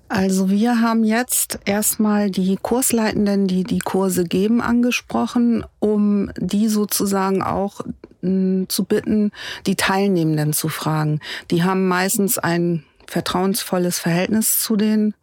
Also 0.08 0.50
wir 0.50 0.82
haben 0.82 1.04
jetzt 1.04 1.60
erstmal 1.66 2.30
die 2.30 2.58
Kursleitenden, 2.62 3.48
die 3.48 3.64
die 3.64 3.80
Kurse 3.80 4.24
geben, 4.24 4.62
angesprochen, 4.62 5.66
um 5.80 6.32
die 6.38 6.68
sozusagen 6.68 7.42
auch 7.42 7.82
mh, 8.22 8.68
zu 8.68 8.84
bitten, 8.84 9.32
die 9.66 9.76
Teilnehmenden 9.76 10.54
zu 10.54 10.70
fragen. 10.70 11.22
Die 11.50 11.64
haben 11.64 11.88
meistens 11.88 12.38
ein 12.38 12.84
vertrauensvolles 13.08 14.00
Verhältnis 14.00 14.60
zu 14.62 14.76
den 14.76 15.16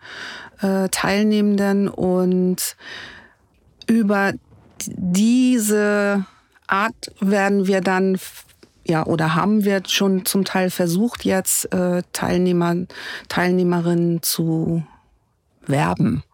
äh, 0.60 0.88
Teilnehmenden 0.88 1.88
und 1.88 2.76
über 3.92 4.32
diese 4.86 6.24
Art 6.66 7.12
werden 7.20 7.66
wir 7.66 7.82
dann 7.82 8.18
ja 8.84 9.04
oder 9.04 9.34
haben 9.34 9.64
wir 9.64 9.82
schon 9.86 10.24
zum 10.24 10.44
Teil 10.44 10.70
versucht 10.70 11.24
jetzt 11.24 11.72
äh, 11.72 12.02
Teilnehmer 12.12 12.74
Teilnehmerinnen 13.28 14.22
zu 14.22 14.82
werben 15.66 16.24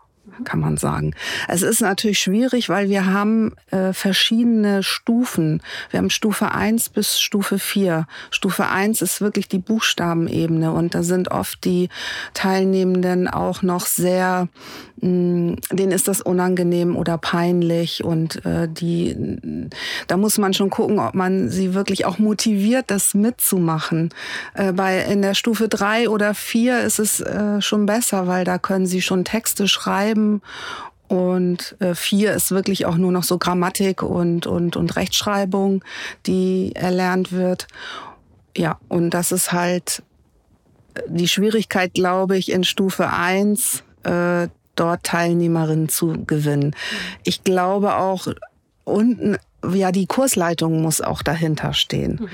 kann 0.45 0.61
man 0.61 0.77
sagen. 0.77 1.15
Es 1.49 1.63
ist 1.63 1.81
natürlich 1.81 2.19
schwierig, 2.19 2.69
weil 2.69 2.89
wir 2.89 3.07
haben 3.07 3.55
äh, 3.71 3.93
verschiedene 3.93 4.83
Stufen. 4.83 5.63
Wir 5.91 5.99
haben 5.99 6.11
Stufe 6.11 6.53
1 6.53 6.91
bis 6.91 7.21
Stufe 7.21 7.59
4. 7.59 8.07
Stufe 8.31 8.67
1 8.67 9.03
ist 9.03 9.21
wirklich 9.21 9.49
die 9.49 9.59
Buchstabenebene 9.59 10.73
und 10.73 10.95
da 10.95 11.03
sind 11.03 11.31
oft 11.31 11.65
die 11.65 11.89
Teilnehmenden 12.35 13.29
auch 13.29 13.63
noch 13.63 13.87
sehr, 13.87 14.49
denen 15.01 15.91
ist 15.91 16.09
das 16.09 16.21
unangenehm 16.21 16.97
oder 16.97 17.19
peinlich 17.19 18.05
und 18.05 18.45
äh, 18.45 18.69
die, 18.69 19.71
da 20.07 20.17
muss 20.17 20.39
man 20.39 20.55
schon 20.55 20.71
gucken, 20.71 20.99
ob 20.99 21.15
man 21.15 21.49
sie 21.49 21.75
wirklich 21.75 22.05
auch 22.05 22.19
motiviert, 22.19 22.87
das 22.89 23.15
mitzumachen. 23.15 24.11
Äh, 24.55 24.73
bei, 24.73 25.01
in 25.01 25.23
der 25.23 25.35
Stufe 25.35 25.69
3 25.69 26.09
oder 26.09 26.35
4 26.35 26.81
ist 26.81 26.99
es 26.99 27.21
äh, 27.21 27.61
schon 27.61 27.87
besser, 27.87 28.27
weil 28.27 28.45
da 28.45 28.59
können 28.59 28.87
sie 28.87 29.03
schon 29.03 29.25
Texte 29.25 29.69
schreiben 29.69 30.43
und 31.09 31.77
äh, 31.81 31.95
vier 31.95 32.35
ist 32.35 32.51
wirklich 32.51 32.85
auch 32.85 32.97
nur 32.97 33.13
noch 33.13 33.25
so 33.25 33.39
Grammatik 33.39 34.03
und, 34.03 34.47
und, 34.47 34.77
und 34.77 34.97
Rechtschreibung, 34.97 35.83
die 36.27 36.73
erlernt 36.75 37.33
wird. 37.33 37.67
Ja, 38.57 38.79
und 38.89 39.11
das 39.11 39.33
ist 39.33 39.53
halt 39.53 40.03
die 41.07 41.29
Schwierigkeit, 41.29 41.95
glaube 41.95 42.37
ich, 42.37 42.53
in 42.53 42.65
Stufe 42.65 43.11
eins 43.11 43.83
äh, 44.03 44.49
dort 44.79 45.05
Teilnehmerinnen 45.05 45.89
zu 45.89 46.25
gewinnen. 46.27 46.75
Ich 47.25 47.45
glaube 47.45 47.97
auch, 47.97 48.29
unten, 48.85 49.37
ja, 49.73 49.93
die 49.93 50.07
Kursleitung 50.07 50.83
muss 50.83 51.01
auch 51.01 51.23
dahinter 51.23 51.75
stehen 51.75 52.21
mhm. 52.21 52.29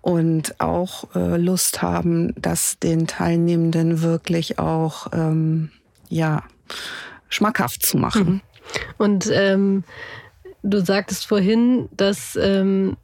und 0.00 0.60
auch 0.60 1.14
äh, 1.14 1.36
Lust 1.36 1.82
haben, 1.82 2.34
dass 2.40 2.78
den 2.78 3.06
Teilnehmenden 3.06 4.02
wirklich 4.02 4.58
auch, 4.58 5.08
ähm, 5.12 5.70
ja, 6.08 6.42
schmackhaft 7.28 7.84
zu 7.84 7.96
machen. 7.96 8.26
Mhm. 8.26 8.40
Und 8.98 9.30
ähm, 9.32 9.84
du 10.62 10.80
sagtest 10.84 11.26
vorhin, 11.26 11.88
dass 11.96 12.36
ähm, 12.36 12.96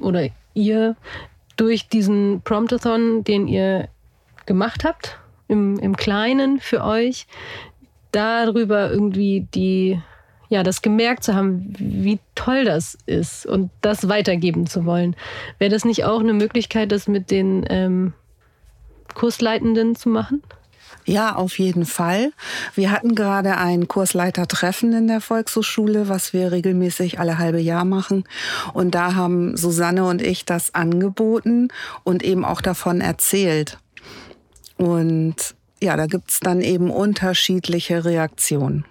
oder 0.00 0.28
ihr 0.54 0.96
durch 1.56 1.88
diesen 1.88 2.42
Promptathon, 2.42 3.24
den 3.24 3.46
ihr 3.46 3.88
gemacht 4.46 4.84
habt, 4.84 5.18
im, 5.48 5.78
im 5.78 5.96
Kleinen 5.96 6.58
für 6.60 6.82
euch, 6.84 7.26
darüber 8.14 8.90
irgendwie 8.90 9.46
die, 9.54 10.00
ja, 10.48 10.62
das 10.62 10.82
gemerkt 10.82 11.24
zu 11.24 11.34
haben, 11.34 11.72
wie 11.78 12.18
toll 12.34 12.64
das 12.64 12.96
ist 13.06 13.46
und 13.46 13.70
das 13.80 14.08
weitergeben 14.08 14.66
zu 14.66 14.84
wollen. 14.84 15.16
Wäre 15.58 15.70
das 15.70 15.84
nicht 15.84 16.04
auch 16.04 16.20
eine 16.20 16.32
Möglichkeit, 16.32 16.92
das 16.92 17.08
mit 17.08 17.30
den 17.30 17.64
ähm, 17.68 18.12
Kursleitenden 19.14 19.96
zu 19.96 20.08
machen? 20.08 20.42
Ja, 21.06 21.34
auf 21.34 21.58
jeden 21.58 21.84
Fall. 21.84 22.32
Wir 22.74 22.90
hatten 22.90 23.14
gerade 23.14 23.58
ein 23.58 23.88
Kursleitertreffen 23.88 24.92
in 24.94 25.06
der 25.06 25.20
Volkshochschule, 25.20 26.08
was 26.08 26.32
wir 26.32 26.50
regelmäßig 26.50 27.18
alle 27.18 27.36
halbe 27.36 27.60
Jahr 27.60 27.84
machen. 27.84 28.24
Und 28.72 28.94
da 28.94 29.14
haben 29.14 29.56
Susanne 29.56 30.06
und 30.06 30.22
ich 30.22 30.46
das 30.46 30.74
angeboten 30.74 31.68
und 32.04 32.22
eben 32.22 32.44
auch 32.44 32.62
davon 32.62 33.02
erzählt. 33.02 33.78
Und 34.78 35.54
ja, 35.84 35.96
da 35.96 36.06
gibt's 36.06 36.40
dann 36.40 36.60
eben 36.60 36.90
unterschiedliche 36.90 38.04
Reaktionen. 38.04 38.84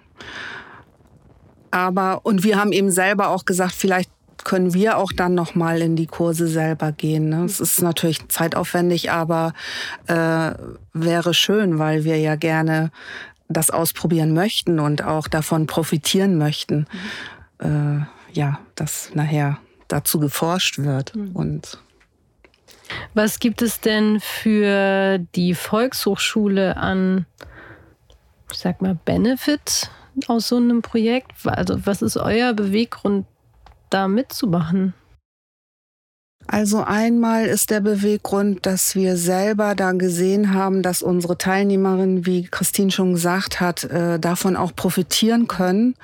Aber, 1.70 2.24
und 2.24 2.44
wir 2.44 2.58
haben 2.58 2.72
eben 2.72 2.90
selber 2.90 3.28
auch 3.28 3.44
gesagt, 3.44 3.74
vielleicht 3.74 4.10
können 4.44 4.74
wir 4.74 4.98
auch 4.98 5.10
dann 5.12 5.34
noch 5.34 5.54
mal 5.54 5.80
in 5.80 5.96
die 5.96 6.06
Kurse 6.06 6.46
selber 6.46 6.92
gehen. 6.92 7.30
Ne? 7.30 7.44
Es 7.44 7.60
ist 7.60 7.82
natürlich 7.82 8.28
zeitaufwendig, 8.28 9.10
aber 9.10 9.54
äh, 10.06 10.52
wäre 10.92 11.34
schön, 11.34 11.78
weil 11.78 12.04
wir 12.04 12.18
ja 12.18 12.36
gerne 12.36 12.90
das 13.48 13.70
ausprobieren 13.70 14.34
möchten 14.34 14.78
und 14.78 15.02
auch 15.02 15.28
davon 15.28 15.66
profitieren 15.66 16.38
möchten. 16.38 16.86
Mhm. 17.60 18.06
Äh, 18.06 18.38
ja, 18.38 18.58
dass 18.74 19.14
nachher 19.14 19.58
dazu 19.88 20.18
geforscht 20.18 20.78
wird 20.78 21.14
mhm. 21.14 21.30
und 21.32 21.78
was 23.14 23.38
gibt 23.38 23.62
es 23.62 23.80
denn 23.80 24.20
für 24.20 25.18
die 25.34 25.54
Volkshochschule 25.54 26.76
an, 26.76 27.26
ich 28.50 28.58
sag 28.58 28.82
mal, 28.82 28.98
Benefit 29.04 29.90
aus 30.26 30.48
so 30.48 30.56
einem 30.56 30.82
Projekt? 30.82 31.32
Also 31.44 31.86
was 31.86 32.02
ist 32.02 32.16
euer 32.16 32.52
Beweggrund 32.52 33.26
da 33.90 34.08
mitzumachen? 34.08 34.94
Also 36.46 36.84
einmal 36.84 37.46
ist 37.46 37.70
der 37.70 37.80
Beweggrund, 37.80 38.66
dass 38.66 38.94
wir 38.94 39.16
selber 39.16 39.74
da 39.74 39.92
gesehen 39.92 40.52
haben, 40.52 40.82
dass 40.82 41.02
unsere 41.02 41.38
Teilnehmerinnen, 41.38 42.26
wie 42.26 42.44
Christine 42.44 42.90
schon 42.90 43.14
gesagt 43.14 43.60
hat, 43.60 43.84
äh, 43.84 44.18
davon 44.18 44.56
auch 44.56 44.76
profitieren 44.76 45.48
können. 45.48 45.94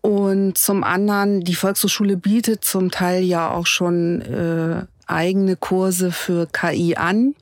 Und 0.00 0.56
zum 0.56 0.82
anderen, 0.82 1.42
die 1.42 1.54
Volkshochschule 1.54 2.16
bietet 2.16 2.64
zum 2.64 2.90
Teil 2.90 3.22
ja 3.22 3.50
auch 3.50 3.66
schon 3.66 4.22
äh, 4.22 4.86
eigene 5.10 5.56
Kurse 5.56 6.12
für 6.12 6.46
KI 6.46 6.96
an. 6.96 7.34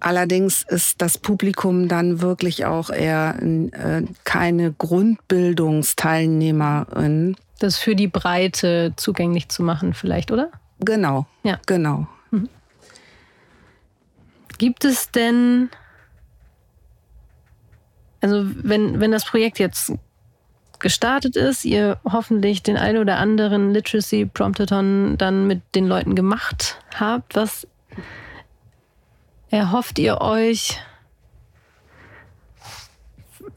Allerdings 0.00 0.62
ist 0.62 1.02
das 1.02 1.18
Publikum 1.18 1.88
dann 1.88 2.20
wirklich 2.20 2.64
auch 2.66 2.90
eher 2.90 3.42
äh, 3.42 4.02
keine 4.24 4.72
Grundbildungsteilnehmerin. 4.72 7.36
Das 7.58 7.78
für 7.78 7.96
die 7.96 8.08
Breite 8.08 8.92
zugänglich 8.96 9.48
zu 9.48 9.62
machen, 9.62 9.94
vielleicht, 9.94 10.30
oder? 10.30 10.50
Genau. 10.80 11.24
Ja. 11.42 11.58
Genau. 11.66 12.06
Mhm. 12.30 12.50
Gibt 14.58 14.84
es 14.84 15.10
denn, 15.10 15.70
also 18.20 18.44
wenn, 18.62 19.00
wenn 19.00 19.12
das 19.12 19.24
Projekt 19.24 19.58
jetzt 19.58 19.94
gestartet 20.78 21.36
ist, 21.36 21.64
ihr 21.64 21.98
hoffentlich 22.04 22.62
den 22.62 22.76
ein 22.76 22.96
oder 22.96 23.18
anderen 23.18 23.72
Literacy 23.72 24.26
Promptathon 24.26 25.16
dann 25.18 25.46
mit 25.46 25.62
den 25.74 25.86
Leuten 25.86 26.14
gemacht 26.14 26.78
habt. 26.98 27.34
Was 27.34 27.66
erhofft 29.50 29.98
ihr 29.98 30.20
euch 30.20 30.80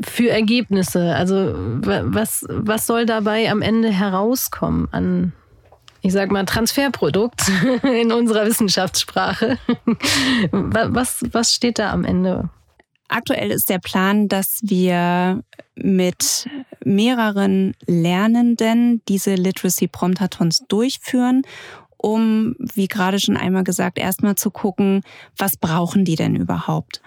für 0.01 0.29
Ergebnisse? 0.29 1.15
Also 1.15 1.53
was, 1.55 2.45
was 2.49 2.85
soll 2.88 3.05
dabei 3.05 3.49
am 3.49 3.61
Ende 3.61 3.89
herauskommen 3.89 4.88
an, 4.91 5.33
ich 6.01 6.13
sag 6.13 6.31
mal, 6.31 6.45
Transferprodukt 6.45 7.41
in 7.83 8.11
unserer 8.11 8.45
Wissenschaftssprache? 8.45 9.57
Was, 10.51 11.25
was 11.31 11.53
steht 11.53 11.79
da 11.79 11.91
am 11.91 12.05
Ende? 12.05 12.49
Aktuell 13.07 13.49
ist 13.49 13.69
der 13.69 13.79
Plan, 13.79 14.27
dass 14.27 14.59
wir 14.61 15.43
mit 15.75 16.47
mehreren 16.89 17.74
Lernenden 17.86 19.01
diese 19.08 19.36
Literacy 19.36 19.88
Promptathons 19.88 20.65
durchführen, 20.67 21.43
um, 21.98 22.55
wie 22.60 22.88
gerade 22.88 23.19
schon 23.19 23.38
einmal 23.38 23.63
gesagt, 23.63 23.98
erstmal 23.98 24.36
zu 24.36 24.51
gucken, 24.51 25.03
was 25.38 25.58
brauchen 25.58 26.05
die 26.05 26.15
denn 26.15 26.36
überhaupt? 26.36 27.01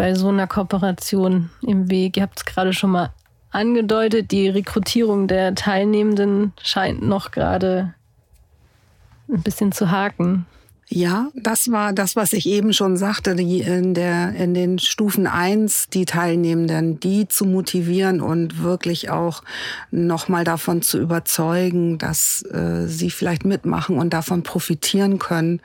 bei 0.00 0.14
so 0.14 0.28
einer 0.28 0.46
Kooperation 0.46 1.50
im 1.60 1.90
Weg? 1.90 2.16
Ihr 2.16 2.22
habt 2.22 2.38
es 2.38 2.46
gerade 2.46 2.72
schon 2.72 2.88
mal 2.88 3.10
angedeutet, 3.50 4.30
die 4.30 4.48
Rekrutierung 4.48 5.28
der 5.28 5.54
Teilnehmenden 5.54 6.54
scheint 6.62 7.02
noch 7.02 7.32
gerade 7.32 7.92
ein 9.28 9.42
bisschen 9.42 9.72
zu 9.72 9.90
haken. 9.90 10.46
Ja, 10.88 11.28
das 11.34 11.70
war 11.70 11.92
das, 11.92 12.16
was 12.16 12.32
ich 12.32 12.46
eben 12.46 12.72
schon 12.72 12.96
sagte, 12.96 13.36
die 13.36 13.60
in, 13.60 13.92
der, 13.92 14.34
in 14.36 14.54
den 14.54 14.78
Stufen 14.78 15.26
eins 15.26 15.90
die 15.90 16.06
Teilnehmenden, 16.06 16.98
die 16.98 17.28
zu 17.28 17.44
motivieren 17.44 18.22
und 18.22 18.62
wirklich 18.62 19.10
auch 19.10 19.42
nochmal 19.90 20.44
davon 20.44 20.80
zu 20.80 20.98
überzeugen, 20.98 21.98
dass 21.98 22.42
äh, 22.50 22.86
sie 22.86 23.10
vielleicht 23.10 23.44
mitmachen 23.44 23.98
und 23.98 24.14
davon 24.14 24.44
profitieren 24.44 25.18
können. 25.18 25.60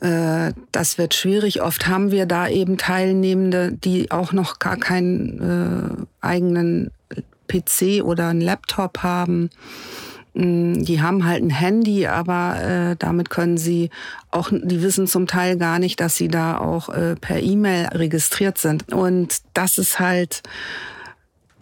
Äh, 0.00 0.52
das 0.72 0.98
wird 0.98 1.14
schwierig. 1.14 1.62
Oft 1.62 1.86
haben 1.86 2.10
wir 2.10 2.26
da 2.26 2.48
eben 2.48 2.78
Teilnehmende, 2.78 3.72
die 3.72 4.10
auch 4.10 4.32
noch 4.32 4.58
gar 4.58 4.76
keinen 4.76 6.00
äh, 6.00 6.26
eigenen 6.26 6.90
PC 7.48 8.02
oder 8.02 8.28
einen 8.28 8.40
Laptop 8.40 9.02
haben. 9.02 9.50
Mm, 10.34 10.84
die 10.84 11.02
haben 11.02 11.24
halt 11.24 11.42
ein 11.42 11.50
Handy, 11.50 12.06
aber 12.06 12.62
äh, 12.62 12.96
damit 12.98 13.30
können 13.30 13.58
sie 13.58 13.90
auch, 14.30 14.50
die 14.50 14.82
wissen 14.82 15.06
zum 15.06 15.26
Teil 15.26 15.56
gar 15.58 15.78
nicht, 15.78 16.00
dass 16.00 16.16
sie 16.16 16.28
da 16.28 16.58
auch 16.58 16.88
äh, 16.88 17.16
per 17.16 17.42
E-Mail 17.42 17.88
registriert 17.88 18.58
sind. 18.58 18.92
Und 18.92 19.38
das 19.54 19.78
ist 19.78 19.98
halt 19.98 20.42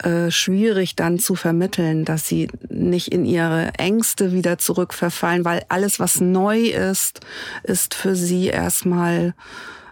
äh, 0.03 0.31
schwierig 0.31 0.95
dann 0.95 1.19
zu 1.19 1.35
vermitteln, 1.35 2.05
dass 2.05 2.27
sie 2.27 2.49
nicht 2.69 3.09
in 3.09 3.25
ihre 3.25 3.73
Ängste 3.77 4.31
wieder 4.31 4.57
zurückverfallen, 4.57 5.45
weil 5.45 5.63
alles, 5.69 5.99
was 5.99 6.21
neu 6.21 6.59
ist, 6.59 7.21
ist 7.63 7.95
für 7.95 8.15
sie 8.15 8.47
erstmal 8.47 9.33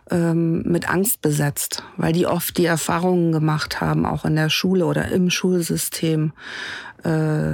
ähm, 0.10 0.64
mit 0.64 0.90
Angst 0.90 1.22
besetzt, 1.22 1.84
weil 1.98 2.14
die 2.14 2.26
oft 2.26 2.58
die 2.58 2.66
Erfahrungen 2.66 3.32
gemacht 3.32 3.82
haben, 3.82 4.06
auch 4.06 4.26
in 4.26 4.36
der 4.36 4.50
Schule 4.50 4.86
oder 4.86 5.10
im 5.10 5.30
Schulsystem, 5.30 6.34
äh, 7.04 7.54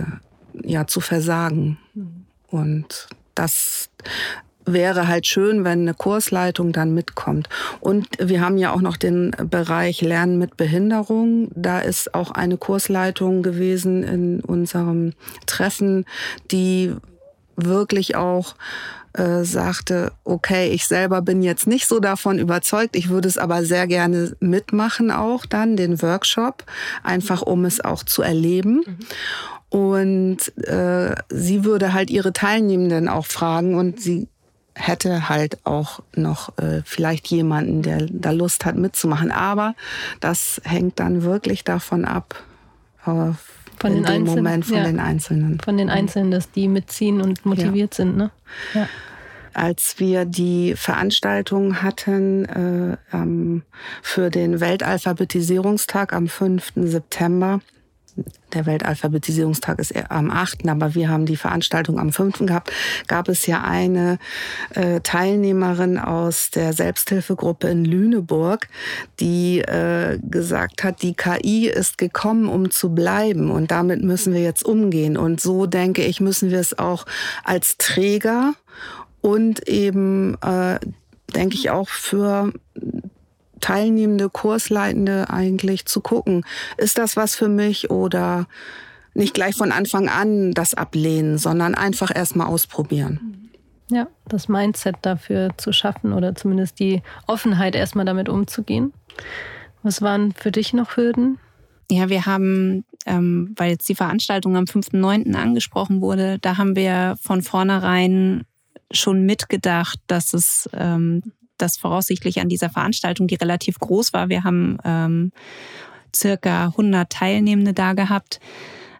ja, 0.63 0.85
zu 0.87 1.01
versagen. 1.01 1.77
Mhm. 1.93 2.25
Und 2.47 3.07
das 3.33 3.89
wäre 4.65 5.07
halt 5.07 5.27
schön, 5.27 5.63
wenn 5.63 5.81
eine 5.81 5.93
Kursleitung 5.93 6.71
dann 6.71 6.93
mitkommt. 6.93 7.49
Und 7.79 8.07
wir 8.19 8.41
haben 8.41 8.57
ja 8.57 8.73
auch 8.73 8.81
noch 8.81 8.97
den 8.97 9.31
Bereich 9.49 10.01
Lernen 10.01 10.37
mit 10.37 10.57
Behinderung. 10.57 11.49
Da 11.55 11.79
ist 11.79 12.13
auch 12.13 12.31
eine 12.31 12.57
Kursleitung 12.57 13.43
gewesen 13.43 14.03
in 14.03 14.39
unserem 14.41 15.13
Treffen, 15.45 16.05
die 16.51 16.93
wirklich 17.55 18.15
auch 18.15 18.55
äh, 19.13 19.43
sagte, 19.43 20.11
okay, 20.23 20.69
ich 20.69 20.87
selber 20.87 21.21
bin 21.21 21.43
jetzt 21.43 21.67
nicht 21.67 21.87
so 21.87 21.99
davon 21.99 22.39
überzeugt, 22.39 22.95
ich 22.95 23.09
würde 23.09 23.27
es 23.27 23.37
aber 23.37 23.63
sehr 23.63 23.85
gerne 23.85 24.35
mitmachen 24.39 25.11
auch 25.11 25.45
dann, 25.45 25.77
den 25.77 26.01
Workshop, 26.01 26.63
einfach 27.03 27.43
um 27.43 27.65
es 27.65 27.79
auch 27.79 28.03
zu 28.03 28.23
erleben. 28.23 28.81
Mhm. 28.85 28.97
Und 29.69 30.67
äh, 30.67 31.15
sie 31.29 31.63
würde 31.63 31.93
halt 31.93 32.09
ihre 32.09 32.33
Teilnehmenden 32.33 33.07
auch 33.07 33.25
fragen 33.25 33.75
und 33.75 33.99
sie 33.99 34.27
hätte 34.75 35.29
halt 35.29 35.65
auch 35.65 36.01
noch 36.15 36.57
äh, 36.57 36.81
vielleicht 36.85 37.27
jemanden, 37.27 37.81
der 37.81 38.07
da 38.09 38.31
Lust 38.31 38.65
hat 38.65 38.75
mitzumachen. 38.75 39.31
Aber 39.31 39.75
das 40.19 40.61
hängt 40.63 40.99
dann 40.99 41.23
wirklich 41.23 41.63
davon 41.63 42.05
ab, 42.05 42.35
äh, 43.05 43.31
von 43.79 43.91
in 43.91 44.03
dem 44.03 44.05
Einzelnen, 44.05 44.25
Moment 44.25 44.65
von 44.65 44.77
ja. 44.77 44.83
den 44.83 44.99
Einzelnen. 44.99 45.59
Von 45.59 45.77
den 45.77 45.89
Einzelnen, 45.89 46.31
dass 46.31 46.51
die 46.51 46.67
mitziehen 46.67 47.21
und 47.21 47.45
motiviert 47.45 47.97
ja. 47.97 48.05
sind. 48.05 48.17
Ne? 48.17 48.31
Ja. 48.73 48.87
Als 49.53 49.99
wir 49.99 50.25
die 50.25 50.73
Veranstaltung 50.75 51.83
hatten 51.83 52.45
äh, 52.45 52.97
ähm, 53.15 53.61
für 54.01 54.31
den 54.31 54.59
Weltalphabetisierungstag 54.59 56.13
am 56.13 56.27
5. 56.27 56.73
September, 56.75 57.59
der 58.53 58.65
Weltalphabetisierungstag 58.65 59.79
ist 59.79 59.93
am 60.09 60.29
8., 60.29 60.67
aber 60.67 60.93
wir 60.95 61.09
haben 61.09 61.25
die 61.25 61.35
Veranstaltung 61.35 61.99
am 61.99 62.11
5. 62.11 62.45
gehabt, 62.45 62.71
gab 63.07 63.27
es 63.27 63.45
ja 63.47 63.63
eine 63.63 64.19
äh, 64.75 64.99
Teilnehmerin 65.01 65.97
aus 65.97 66.51
der 66.51 66.73
Selbsthilfegruppe 66.73 67.67
in 67.69 67.85
Lüneburg, 67.85 68.67
die 69.19 69.59
äh, 69.59 70.19
gesagt 70.21 70.83
hat, 70.83 71.01
die 71.01 71.13
KI 71.13 71.67
ist 71.67 71.97
gekommen, 71.97 72.47
um 72.47 72.69
zu 72.69 72.93
bleiben 72.93 73.49
und 73.49 73.71
damit 73.71 74.03
müssen 74.03 74.33
wir 74.33 74.41
jetzt 74.41 74.63
umgehen. 74.63 75.17
Und 75.17 75.41
so 75.41 75.65
denke 75.65 76.03
ich, 76.03 76.21
müssen 76.21 76.51
wir 76.51 76.59
es 76.59 76.77
auch 76.77 77.05
als 77.43 77.77
Träger 77.77 78.53
und 79.21 79.67
eben, 79.67 80.35
äh, 80.41 80.79
denke 81.33 81.55
ich, 81.55 81.71
auch 81.71 81.89
für 81.89 82.53
teilnehmende 83.63 84.29
Kursleitende 84.29 85.29
eigentlich 85.29 85.85
zu 85.85 86.01
gucken, 86.01 86.45
ist 86.77 86.97
das 86.97 87.15
was 87.15 87.33
für 87.35 87.47
mich 87.47 87.89
oder 87.89 88.45
nicht 89.13 89.33
gleich 89.33 89.55
von 89.55 89.71
Anfang 89.71 90.09
an 90.09 90.51
das 90.51 90.73
ablehnen, 90.73 91.37
sondern 91.37 91.73
einfach 91.73 92.13
erstmal 92.13 92.47
ausprobieren. 92.47 93.49
Ja, 93.89 94.07
das 94.27 94.49
Mindset 94.49 94.97
dafür 95.01 95.51
zu 95.57 95.71
schaffen 95.71 96.11
oder 96.11 96.35
zumindest 96.35 96.79
die 96.79 97.01
Offenheit 97.25 97.75
erstmal 97.75 98.05
damit 98.05 98.27
umzugehen. 98.27 98.91
Was 99.81 100.01
waren 100.01 100.33
für 100.33 100.51
dich 100.51 100.73
noch 100.73 100.97
Hürden? 100.97 101.37
Ja, 101.89 102.09
wir 102.09 102.25
haben, 102.25 102.83
ähm, 103.05 103.53
weil 103.55 103.71
jetzt 103.71 103.87
die 103.87 103.95
Veranstaltung 103.95 104.57
am 104.57 104.65
5.9. 104.65 105.35
angesprochen 105.35 106.01
wurde, 106.01 106.37
da 106.39 106.57
haben 106.57 106.75
wir 106.75 107.15
von 107.21 107.41
vornherein 107.41 108.43
schon 108.91 109.25
mitgedacht, 109.25 109.99
dass 110.07 110.33
es 110.33 110.69
ähm, 110.73 111.21
das 111.57 111.77
voraussichtlich 111.77 112.39
an 112.39 112.49
dieser 112.49 112.69
Veranstaltung, 112.69 113.27
die 113.27 113.35
relativ 113.35 113.79
groß 113.79 114.13
war, 114.13 114.29
wir 114.29 114.43
haben 114.43 114.77
ähm, 114.83 115.31
circa 116.15 116.67
100 116.67 117.09
Teilnehmende 117.09 117.73
da 117.73 117.93
gehabt, 117.93 118.39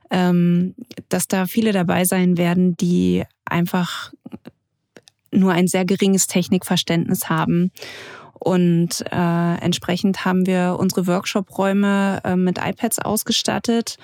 ähm, 0.09 0.75
dass 1.09 1.27
da 1.27 1.45
viele 1.45 1.71
dabei 1.71 2.05
sein 2.05 2.37
werden, 2.37 2.75
die 2.77 3.23
einfach 3.45 4.13
nur 5.31 5.53
ein 5.53 5.67
sehr 5.67 5.85
geringes 5.85 6.27
Technikverständnis 6.27 7.29
haben 7.29 7.71
und 8.43 9.05
äh, 9.09 9.55
entsprechend 9.61 10.25
haben 10.25 10.45
wir 10.45 10.75
unsere 10.77 11.07
Workshop-Räume 11.07 12.19
äh, 12.25 12.35
mit 12.35 12.57
iPads 12.57 12.99
ausgestattet 12.99 13.95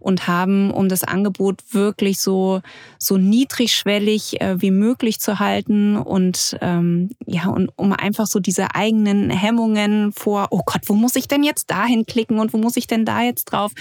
und 0.00 0.28
haben, 0.28 0.70
um 0.70 0.90
das 0.90 1.02
Angebot 1.02 1.62
wirklich 1.70 2.20
so, 2.20 2.60
so 2.98 3.16
niedrigschwellig 3.16 4.42
äh, 4.42 4.60
wie 4.60 4.70
möglich 4.70 5.18
zu 5.18 5.38
halten 5.38 5.96
und 5.96 6.58
ähm, 6.60 7.08
ja, 7.24 7.48
und 7.48 7.70
um 7.76 7.94
einfach 7.94 8.26
so 8.26 8.38
diese 8.38 8.74
eigenen 8.74 9.30
Hemmungen 9.30 10.12
vor, 10.12 10.48
oh 10.50 10.60
Gott, 10.66 10.82
wo 10.84 10.92
muss 10.92 11.16
ich 11.16 11.26
denn 11.26 11.42
jetzt 11.42 11.70
dahin 11.70 12.04
klicken 12.04 12.38
und 12.38 12.52
wo 12.52 12.58
muss 12.58 12.76
ich 12.76 12.86
denn 12.86 13.06
da 13.06 13.22
jetzt 13.22 13.46
drauf, 13.46 13.72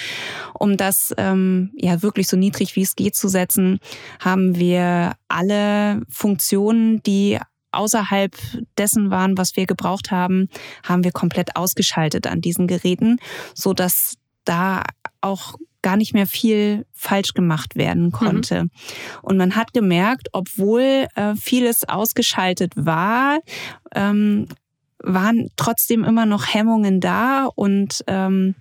um 0.54 0.78
das 0.78 1.14
ähm, 1.18 1.72
ja 1.76 2.02
wirklich 2.02 2.30
so 2.30 2.38
niedrig 2.38 2.78
wie 2.78 2.84
es 2.84 2.96
geht 2.96 3.16
zu 3.16 3.28
setzen, 3.28 3.80
haben 4.22 4.56
wir 4.56 5.16
alle 5.28 6.04
Funktionen, 6.08 7.04
die 7.04 7.38
außerhalb 7.76 8.36
dessen 8.78 9.10
waren, 9.12 9.38
was 9.38 9.56
wir 9.56 9.66
gebraucht 9.66 10.12
haben, 10.12 10.50
haben 10.84 11.04
wir 11.04 11.12
komplett 11.12 11.56
ausgeschaltet 11.56 12.28
an 12.28 12.42
diesen 12.42 12.68
Geräten, 12.68 13.18
so 13.54 13.74
dass 13.74 14.16
da 14.46 14.84
auch 15.22 15.56
gar 15.82 15.98
nicht 15.98 16.16
mehr 16.16 16.26
viel 16.26 16.86
falsch 16.94 17.36
gemacht 17.36 17.76
werden 17.76 18.12
konnte. 18.12 18.64
Mhm. 18.64 18.70
Und 19.22 19.38
man 19.38 19.56
hat 19.56 19.72
gemerkt, 19.72 20.30
obwohl 20.32 21.06
äh, 21.14 21.36
vieles 21.36 21.88
ausgeschaltet 21.88 22.74
war, 22.76 23.40
ähm, 23.94 24.48
waren 24.98 25.50
trotzdem 25.58 26.04
immer 26.04 26.26
noch 26.26 26.52
Hemmungen 26.52 27.02
da 27.02 27.46
und 27.54 28.04
ähm, 28.08 28.56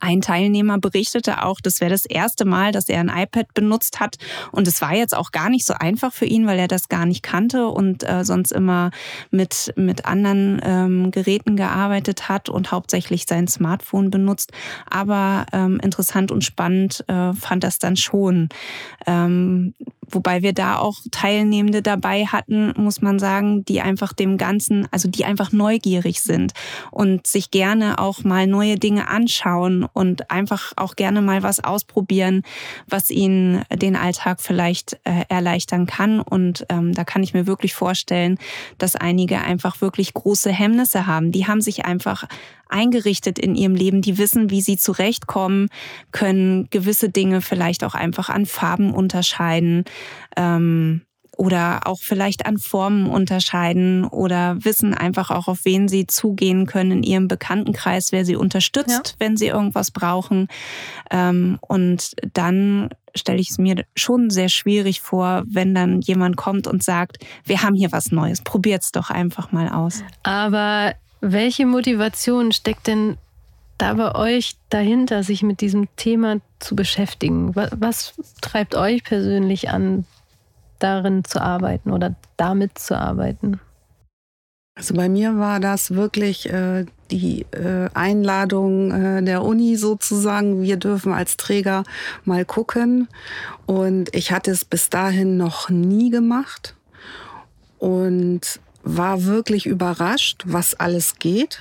ein 0.00 0.20
Teilnehmer 0.20 0.78
berichtete 0.78 1.44
auch, 1.44 1.60
das 1.60 1.80
wäre 1.80 1.90
das 1.90 2.04
erste 2.04 2.44
Mal, 2.44 2.72
dass 2.72 2.88
er 2.88 3.00
ein 3.00 3.08
iPad 3.08 3.54
benutzt 3.54 4.00
hat. 4.00 4.16
Und 4.52 4.66
es 4.66 4.80
war 4.80 4.94
jetzt 4.94 5.16
auch 5.16 5.30
gar 5.30 5.48
nicht 5.50 5.64
so 5.64 5.74
einfach 5.74 6.12
für 6.12 6.26
ihn, 6.26 6.46
weil 6.46 6.58
er 6.58 6.68
das 6.68 6.88
gar 6.88 7.06
nicht 7.06 7.22
kannte 7.22 7.68
und 7.68 8.08
äh, 8.08 8.24
sonst 8.24 8.52
immer 8.52 8.90
mit, 9.30 9.72
mit 9.76 10.04
anderen 10.04 10.60
ähm, 10.64 11.10
Geräten 11.10 11.56
gearbeitet 11.56 12.28
hat 12.28 12.48
und 12.48 12.72
hauptsächlich 12.72 13.24
sein 13.28 13.48
Smartphone 13.48 14.10
benutzt. 14.10 14.52
Aber 14.88 15.46
ähm, 15.52 15.78
interessant 15.82 16.32
und 16.32 16.44
spannend 16.44 17.04
äh, 17.08 17.32
fand 17.32 17.64
das 17.64 17.78
dann 17.78 17.96
schon. 17.96 18.48
Ähm, 19.06 19.74
Wobei 20.10 20.42
wir 20.42 20.52
da 20.52 20.78
auch 20.78 20.96
Teilnehmende 21.10 21.82
dabei 21.82 22.26
hatten, 22.26 22.72
muss 22.76 23.02
man 23.02 23.18
sagen, 23.18 23.64
die 23.64 23.80
einfach 23.80 24.12
dem 24.12 24.38
Ganzen, 24.38 24.88
also 24.90 25.08
die 25.08 25.24
einfach 25.24 25.52
neugierig 25.52 26.20
sind 26.22 26.52
und 26.90 27.26
sich 27.26 27.50
gerne 27.50 27.98
auch 27.98 28.24
mal 28.24 28.46
neue 28.46 28.76
Dinge 28.76 29.08
anschauen 29.08 29.86
und 29.92 30.30
einfach 30.30 30.72
auch 30.76 30.96
gerne 30.96 31.22
mal 31.22 31.42
was 31.42 31.62
ausprobieren, 31.62 32.42
was 32.88 33.10
ihnen 33.10 33.62
den 33.74 33.96
Alltag 33.96 34.40
vielleicht 34.40 34.98
äh, 35.04 35.24
erleichtern 35.28 35.86
kann. 35.86 36.20
Und 36.20 36.66
ähm, 36.68 36.92
da 36.94 37.04
kann 37.04 37.22
ich 37.22 37.34
mir 37.34 37.46
wirklich 37.46 37.74
vorstellen, 37.74 38.38
dass 38.78 38.96
einige 38.96 39.40
einfach 39.40 39.80
wirklich 39.80 40.14
große 40.14 40.50
Hemmnisse 40.50 41.06
haben. 41.06 41.32
Die 41.32 41.46
haben 41.46 41.60
sich 41.60 41.84
einfach 41.84 42.24
eingerichtet 42.68 43.38
in 43.38 43.54
ihrem 43.54 43.74
Leben, 43.74 44.02
die 44.02 44.18
wissen, 44.18 44.50
wie 44.50 44.60
sie 44.60 44.76
zurechtkommen, 44.76 45.68
können 46.12 46.68
gewisse 46.70 47.08
Dinge 47.08 47.40
vielleicht 47.40 47.84
auch 47.84 47.94
einfach 47.94 48.28
an 48.28 48.46
Farben 48.46 48.92
unterscheiden. 48.92 49.84
Ähm, 50.36 51.02
oder 51.38 51.86
auch 51.86 52.00
vielleicht 52.00 52.46
an 52.46 52.58
Formen 52.58 53.06
unterscheiden 53.06 54.04
oder 54.04 54.56
wissen 54.64 54.92
einfach 54.92 55.30
auch, 55.30 55.46
auf 55.46 55.64
wen 55.64 55.86
sie 55.86 56.06
zugehen 56.08 56.66
können 56.66 56.90
in 56.90 57.02
ihrem 57.04 57.28
Bekanntenkreis, 57.28 58.10
wer 58.10 58.24
sie 58.24 58.34
unterstützt, 58.34 58.90
ja. 58.90 59.14
wenn 59.20 59.36
sie 59.36 59.46
irgendwas 59.46 59.92
brauchen. 59.92 60.48
Ähm, 61.12 61.58
und 61.60 62.16
dann 62.34 62.90
stelle 63.14 63.38
ich 63.38 63.50
es 63.50 63.58
mir 63.58 63.84
schon 63.94 64.30
sehr 64.30 64.48
schwierig 64.48 65.00
vor, 65.00 65.44
wenn 65.46 65.76
dann 65.76 66.00
jemand 66.00 66.36
kommt 66.36 66.66
und 66.66 66.82
sagt, 66.82 67.18
wir 67.44 67.62
haben 67.62 67.76
hier 67.76 67.92
was 67.92 68.10
Neues, 68.10 68.42
probiert's 68.42 68.90
doch 68.90 69.10
einfach 69.10 69.52
mal 69.52 69.68
aus. 69.68 70.02
Aber 70.24 70.94
welche 71.20 71.66
Motivation 71.66 72.52
steckt 72.52 72.86
denn 72.86 73.16
da 73.78 73.94
bei 73.94 74.14
euch 74.14 74.56
dahinter, 74.70 75.22
sich 75.22 75.42
mit 75.42 75.60
diesem 75.60 75.88
Thema 75.96 76.40
zu 76.58 76.76
beschäftigen? 76.76 77.54
Was, 77.54 77.70
was 77.80 78.14
treibt 78.40 78.74
euch 78.74 79.04
persönlich 79.04 79.70
an, 79.70 80.04
darin 80.78 81.24
zu 81.24 81.40
arbeiten 81.40 81.92
oder 81.92 82.14
damit 82.36 82.78
zu 82.78 82.98
arbeiten? 82.98 83.60
Also 84.74 84.94
bei 84.94 85.08
mir 85.08 85.38
war 85.38 85.58
das 85.58 85.94
wirklich 85.94 86.48
äh, 86.50 86.86
die 87.10 87.46
äh, 87.50 87.88
Einladung 87.94 88.92
äh, 88.92 89.22
der 89.24 89.42
Uni 89.42 89.74
sozusagen. 89.74 90.62
Wir 90.62 90.76
dürfen 90.76 91.12
als 91.12 91.36
Träger 91.36 91.82
mal 92.24 92.44
gucken. 92.44 93.08
Und 93.66 94.14
ich 94.14 94.30
hatte 94.30 94.52
es 94.52 94.64
bis 94.64 94.88
dahin 94.88 95.36
noch 95.36 95.68
nie 95.68 96.10
gemacht. 96.10 96.76
Und 97.80 98.60
war 98.82 99.24
wirklich 99.24 99.66
überrascht, 99.66 100.44
was 100.46 100.74
alles 100.74 101.16
geht. 101.18 101.60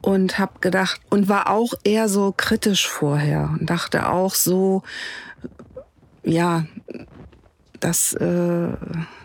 Und 0.00 0.40
habe 0.40 0.54
gedacht 0.60 1.00
und 1.10 1.28
war 1.28 1.48
auch 1.48 1.74
eher 1.84 2.08
so 2.08 2.34
kritisch 2.36 2.88
vorher. 2.88 3.50
Und 3.52 3.70
dachte 3.70 4.08
auch 4.08 4.34
so 4.34 4.82
ja 6.24 6.66
das 7.82 8.12
äh, 8.14 8.68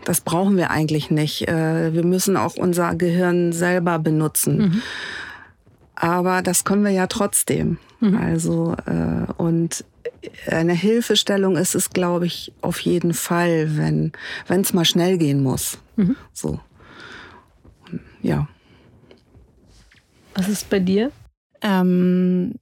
das 0.04 0.22
brauchen 0.22 0.58
wir 0.58 0.72
eigentlich 0.72 1.12
nicht. 1.12 1.48
Äh, 1.48 1.94
wir 1.94 2.04
müssen 2.04 2.38
auch 2.38 2.56
unser 2.56 2.96
Gehirn 2.96 3.54
selber 3.54 4.00
benutzen. 4.00 4.58
Mhm. 4.58 4.82
aber 5.96 6.42
das 6.42 6.64
können 6.64 6.84
wir 6.84 6.92
ja 6.92 7.08
trotzdem. 7.08 7.78
Mhm. 8.00 8.18
also 8.18 8.76
äh, 8.86 9.32
und 9.38 9.84
eine 10.48 10.74
Hilfestellung 10.74 11.58
ist 11.58 11.74
es 11.76 11.90
glaube 11.90 12.28
ich 12.28 12.54
auf 12.62 12.80
jeden 12.80 13.14
Fall 13.14 13.78
wenn 13.78 14.12
wenn 14.48 14.62
es 14.62 14.74
mal 14.74 14.86
schnell 14.86 15.18
gehen 15.18 15.42
muss. 15.42 15.78
Mhm. 15.96 16.16
so 16.34 16.60
ja. 18.22 18.48
Was 20.36 20.48
ist 20.50 20.70
bei 20.70 20.80
dir? 20.80 21.12
Ähm, 21.62 22.56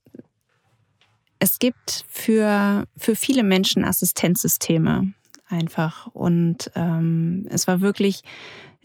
es 1.40 1.60
gibt 1.60 2.06
für, 2.08 2.86
für 2.98 3.16
viele 3.16 3.44
Menschen 3.44 3.84
Assistenzsysteme 3.84 5.14
einfach. 5.48 6.08
Und 6.08 6.72
ähm, 6.76 7.46
es 7.50 7.68
war 7.68 7.82
wirklich, 7.82 8.22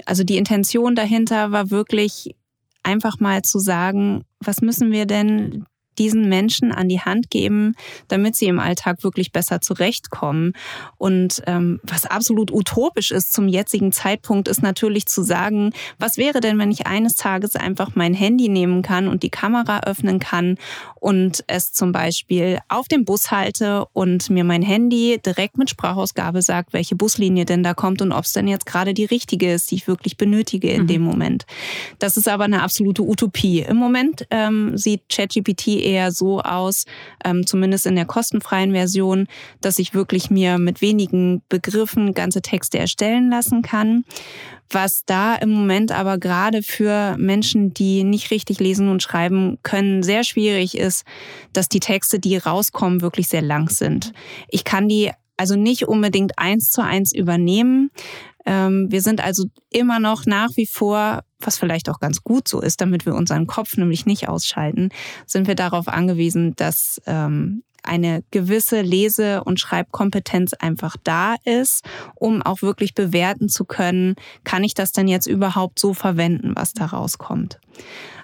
also 0.06 0.24
die 0.24 0.36
Intention 0.36 0.94
dahinter 0.94 1.52
war 1.52 1.70
wirklich 1.70 2.34
einfach 2.82 3.20
mal 3.20 3.42
zu 3.42 3.58
sagen, 3.58 4.24
was 4.40 4.60
müssen 4.60 4.90
wir 4.90 5.06
denn 5.06 5.64
diesen 5.98 6.28
Menschen 6.28 6.72
an 6.72 6.88
die 6.88 7.00
Hand 7.00 7.30
geben, 7.30 7.74
damit 8.08 8.36
sie 8.36 8.46
im 8.46 8.58
Alltag 8.58 9.02
wirklich 9.02 9.32
besser 9.32 9.60
zurechtkommen. 9.60 10.52
Und 10.96 11.42
ähm, 11.46 11.80
was 11.82 12.06
absolut 12.06 12.52
utopisch 12.52 13.10
ist 13.10 13.32
zum 13.32 13.48
jetzigen 13.48 13.92
Zeitpunkt, 13.92 14.48
ist 14.48 14.62
natürlich 14.62 15.06
zu 15.06 15.22
sagen, 15.22 15.72
was 15.98 16.16
wäre 16.16 16.40
denn, 16.40 16.58
wenn 16.58 16.70
ich 16.70 16.86
eines 16.86 17.16
Tages 17.16 17.56
einfach 17.56 17.94
mein 17.94 18.14
Handy 18.14 18.48
nehmen 18.48 18.82
kann 18.82 19.08
und 19.08 19.22
die 19.22 19.30
Kamera 19.30 19.80
öffnen 19.80 20.18
kann 20.18 20.56
und 20.94 21.44
es 21.46 21.72
zum 21.72 21.92
Beispiel 21.92 22.58
auf 22.68 22.88
dem 22.88 23.04
Bus 23.04 23.30
halte 23.30 23.86
und 23.92 24.30
mir 24.30 24.44
mein 24.44 24.62
Handy 24.62 25.20
direkt 25.24 25.58
mit 25.58 25.70
Sprachausgabe 25.70 26.42
sagt, 26.42 26.72
welche 26.72 26.96
Buslinie 26.96 27.44
denn 27.44 27.62
da 27.62 27.74
kommt 27.74 28.02
und 28.02 28.12
ob 28.12 28.24
es 28.24 28.32
denn 28.32 28.48
jetzt 28.48 28.66
gerade 28.66 28.94
die 28.94 29.04
richtige 29.04 29.52
ist, 29.52 29.70
die 29.70 29.76
ich 29.76 29.88
wirklich 29.88 30.16
benötige 30.16 30.70
in 30.70 30.82
mhm. 30.82 30.86
dem 30.86 31.02
Moment. 31.02 31.46
Das 31.98 32.16
ist 32.16 32.28
aber 32.28 32.44
eine 32.44 32.62
absolute 32.62 33.02
Utopie. 33.02 33.60
Im 33.60 33.76
Moment 33.76 34.26
ähm, 34.30 34.76
sieht 34.76 35.08
ChatGPT 35.08 35.79
eher 35.80 36.12
so 36.12 36.40
aus, 36.40 36.84
ähm, 37.24 37.46
zumindest 37.46 37.86
in 37.86 37.96
der 37.96 38.04
kostenfreien 38.04 38.72
Version, 38.72 39.26
dass 39.60 39.78
ich 39.78 39.94
wirklich 39.94 40.30
mir 40.30 40.58
mit 40.58 40.80
wenigen 40.80 41.42
Begriffen 41.48 42.14
ganze 42.14 42.42
Texte 42.42 42.78
erstellen 42.78 43.30
lassen 43.30 43.62
kann. 43.62 44.04
Was 44.72 45.04
da 45.04 45.34
im 45.34 45.50
Moment 45.50 45.90
aber 45.90 46.18
gerade 46.18 46.62
für 46.62 47.16
Menschen, 47.18 47.74
die 47.74 48.04
nicht 48.04 48.30
richtig 48.30 48.60
lesen 48.60 48.88
und 48.88 49.02
schreiben 49.02 49.58
können, 49.64 50.04
sehr 50.04 50.22
schwierig 50.22 50.78
ist, 50.78 51.04
dass 51.52 51.68
die 51.68 51.80
Texte, 51.80 52.20
die 52.20 52.36
rauskommen, 52.36 53.00
wirklich 53.00 53.26
sehr 53.26 53.42
lang 53.42 53.68
sind. 53.68 54.12
Ich 54.48 54.62
kann 54.62 54.88
die 54.88 55.10
also 55.40 55.56
nicht 55.56 55.88
unbedingt 55.88 56.38
eins 56.38 56.70
zu 56.70 56.82
eins 56.82 57.12
übernehmen. 57.14 57.90
Ähm, 58.46 58.86
wir 58.90 59.02
sind 59.02 59.22
also 59.22 59.44
immer 59.70 60.00
noch 60.00 60.26
nach 60.26 60.50
wie 60.56 60.66
vor 60.66 61.22
was 61.42 61.58
vielleicht 61.58 61.88
auch 61.88 62.00
ganz 62.00 62.22
gut 62.22 62.48
so 62.48 62.60
ist, 62.60 62.80
damit 62.80 63.06
wir 63.06 63.14
unseren 63.14 63.46
Kopf 63.46 63.76
nämlich 63.76 64.06
nicht 64.06 64.28
ausschalten, 64.28 64.90
sind 65.26 65.46
wir 65.48 65.54
darauf 65.54 65.88
angewiesen, 65.88 66.54
dass 66.56 67.00
ähm, 67.06 67.62
eine 67.82 68.22
gewisse 68.30 68.82
Lese- 68.82 69.42
und 69.44 69.58
Schreibkompetenz 69.58 70.52
einfach 70.52 70.96
da 71.02 71.36
ist, 71.44 71.84
um 72.14 72.42
auch 72.42 72.60
wirklich 72.60 72.94
bewerten 72.94 73.48
zu 73.48 73.64
können, 73.64 74.16
kann 74.44 74.64
ich 74.64 74.74
das 74.74 74.92
denn 74.92 75.08
jetzt 75.08 75.26
überhaupt 75.26 75.78
so 75.78 75.94
verwenden, 75.94 76.52
was 76.54 76.74
da 76.74 76.86
rauskommt. 76.86 77.58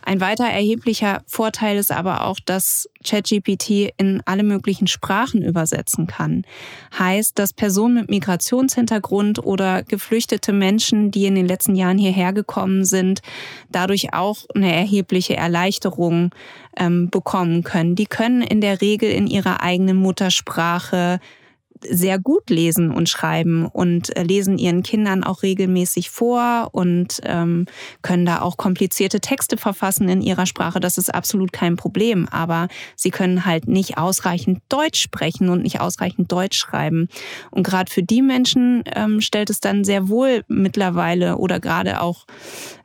Ein 0.06 0.20
weiter 0.20 0.44
erheblicher 0.44 1.22
Vorteil 1.26 1.78
ist 1.78 1.90
aber 1.90 2.26
auch, 2.26 2.38
dass 2.38 2.88
ChatGPT 3.04 3.92
in 3.96 4.22
alle 4.24 4.44
möglichen 4.44 4.86
Sprachen 4.86 5.42
übersetzen 5.42 6.06
kann. 6.06 6.44
Heißt, 6.96 7.36
dass 7.36 7.52
Personen 7.52 7.94
mit 7.94 8.10
Migrationshintergrund 8.10 9.40
oder 9.44 9.82
geflüchtete 9.82 10.52
Menschen, 10.52 11.10
die 11.10 11.26
in 11.26 11.34
den 11.34 11.48
letzten 11.48 11.74
Jahren 11.74 11.98
hierher 11.98 12.32
gekommen 12.32 12.84
sind, 12.84 13.20
dadurch 13.72 14.14
auch 14.14 14.44
eine 14.54 14.72
erhebliche 14.72 15.36
Erleichterung 15.36 16.32
ähm, 16.76 17.10
bekommen 17.10 17.64
können. 17.64 17.96
Die 17.96 18.06
können 18.06 18.42
in 18.42 18.60
der 18.60 18.80
Regel 18.80 19.10
in 19.10 19.26
ihrer 19.26 19.60
eigenen 19.60 19.96
Muttersprache 19.96 21.18
sehr 21.90 22.18
gut 22.18 22.50
lesen 22.50 22.90
und 22.90 23.08
schreiben 23.08 23.66
und 23.66 24.16
äh, 24.16 24.22
lesen 24.22 24.58
ihren 24.58 24.82
Kindern 24.82 25.24
auch 25.24 25.42
regelmäßig 25.42 26.10
vor 26.10 26.68
und 26.72 27.20
ähm, 27.24 27.66
können 28.02 28.26
da 28.26 28.40
auch 28.40 28.56
komplizierte 28.56 29.20
Texte 29.20 29.56
verfassen 29.56 30.08
in 30.08 30.22
ihrer 30.22 30.46
Sprache. 30.46 30.80
Das 30.80 30.98
ist 30.98 31.14
absolut 31.14 31.52
kein 31.52 31.76
Problem. 31.76 32.28
Aber 32.28 32.68
sie 32.94 33.10
können 33.10 33.44
halt 33.44 33.68
nicht 33.68 33.98
ausreichend 33.98 34.60
Deutsch 34.68 35.00
sprechen 35.00 35.48
und 35.48 35.62
nicht 35.62 35.80
ausreichend 35.80 36.30
Deutsch 36.32 36.58
schreiben. 36.58 37.08
Und 37.50 37.64
gerade 37.64 37.90
für 37.90 38.02
die 38.02 38.22
Menschen 38.22 38.82
ähm, 38.94 39.20
stellt 39.20 39.50
es 39.50 39.60
dann 39.60 39.84
sehr 39.84 40.08
wohl 40.08 40.44
mittlerweile 40.48 41.36
oder 41.38 41.60
gerade 41.60 42.00
auch 42.00 42.26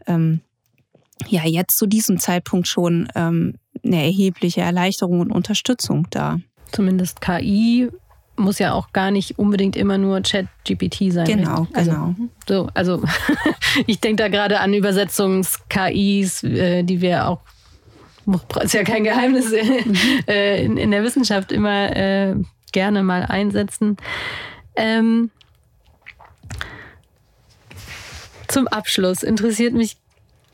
ähm, 0.08 0.42
ja 1.28 1.46
jetzt 1.46 1.78
zu 1.78 1.86
diesem 1.86 2.20
Zeitpunkt 2.20 2.68
schon 2.68 3.08
ähm, 3.16 3.56
eine 3.84 4.04
erhebliche 4.04 4.62
Erleichterung 4.62 5.20
und 5.20 5.32
Unterstützung 5.32 6.08
dar. 6.10 6.40
Zumindest 6.72 7.22
KI 7.22 7.90
muss 8.42 8.60
ja 8.60 8.74
auch 8.74 8.92
gar 8.92 9.12
nicht 9.12 9.40
unbedingt 9.40 9.76
immer 9.76 9.98
nur 9.98 10.22
Chat-GPT 10.22 11.14
sein. 11.14 11.26
Genau, 11.26 11.68
also, 11.74 11.92
genau. 11.92 12.16
So, 12.48 12.70
also 12.74 13.04
ich 13.88 14.00
denke 14.00 14.24
da 14.24 14.30
gerade 14.30 14.60
an 14.60 14.74
Übersetzungs-KIs, 14.74 16.44
äh, 16.44 16.84
die 16.84 17.02
wir 17.02 17.28
auch, 17.28 17.40
ist 18.62 18.74
ja 18.74 18.84
kein 18.84 19.04
Geheimnis, 19.04 19.52
äh, 20.28 20.64
in, 20.64 20.78
in, 20.78 20.92
der 20.92 21.04
Wissenschaft 21.04 21.52
immer 21.52 21.96
äh, 21.96 22.36
gerne 22.72 23.04
mal 23.04 23.24
einsetzen. 23.24 23.98
Ähm, 24.76 25.32
zum 28.48 28.68
Abschluss 28.68 29.24
interessiert 29.24 29.74
mich 29.74 29.98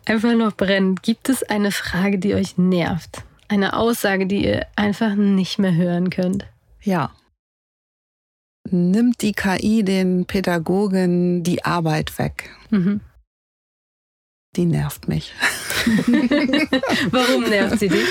einfach 0.05 0.33
noch 0.33 0.55
brennend, 0.55 1.03
gibt 1.03 1.29
es 1.29 1.43
eine 1.43 1.71
Frage, 1.71 2.19
die 2.19 2.35
euch 2.35 2.57
nervt? 2.57 3.23
Eine 3.49 3.77
Aussage, 3.77 4.27
die 4.27 4.45
ihr 4.45 4.67
einfach 4.75 5.15
nicht 5.15 5.57
mehr 5.57 5.73
hören 5.73 6.09
könnt? 6.09 6.45
Ja 6.81 7.11
nimmt 8.71 9.21
die 9.21 9.33
KI 9.33 9.83
den 9.83 10.25
Pädagogen 10.25 11.43
die 11.43 11.63
Arbeit 11.63 12.17
weg. 12.19 12.49
Mhm. 12.69 13.01
Die 14.55 14.65
nervt 14.65 15.07
mich. 15.07 15.33
Warum 17.11 17.43
nervt 17.43 17.79
sie 17.79 17.89
dich? 17.89 18.07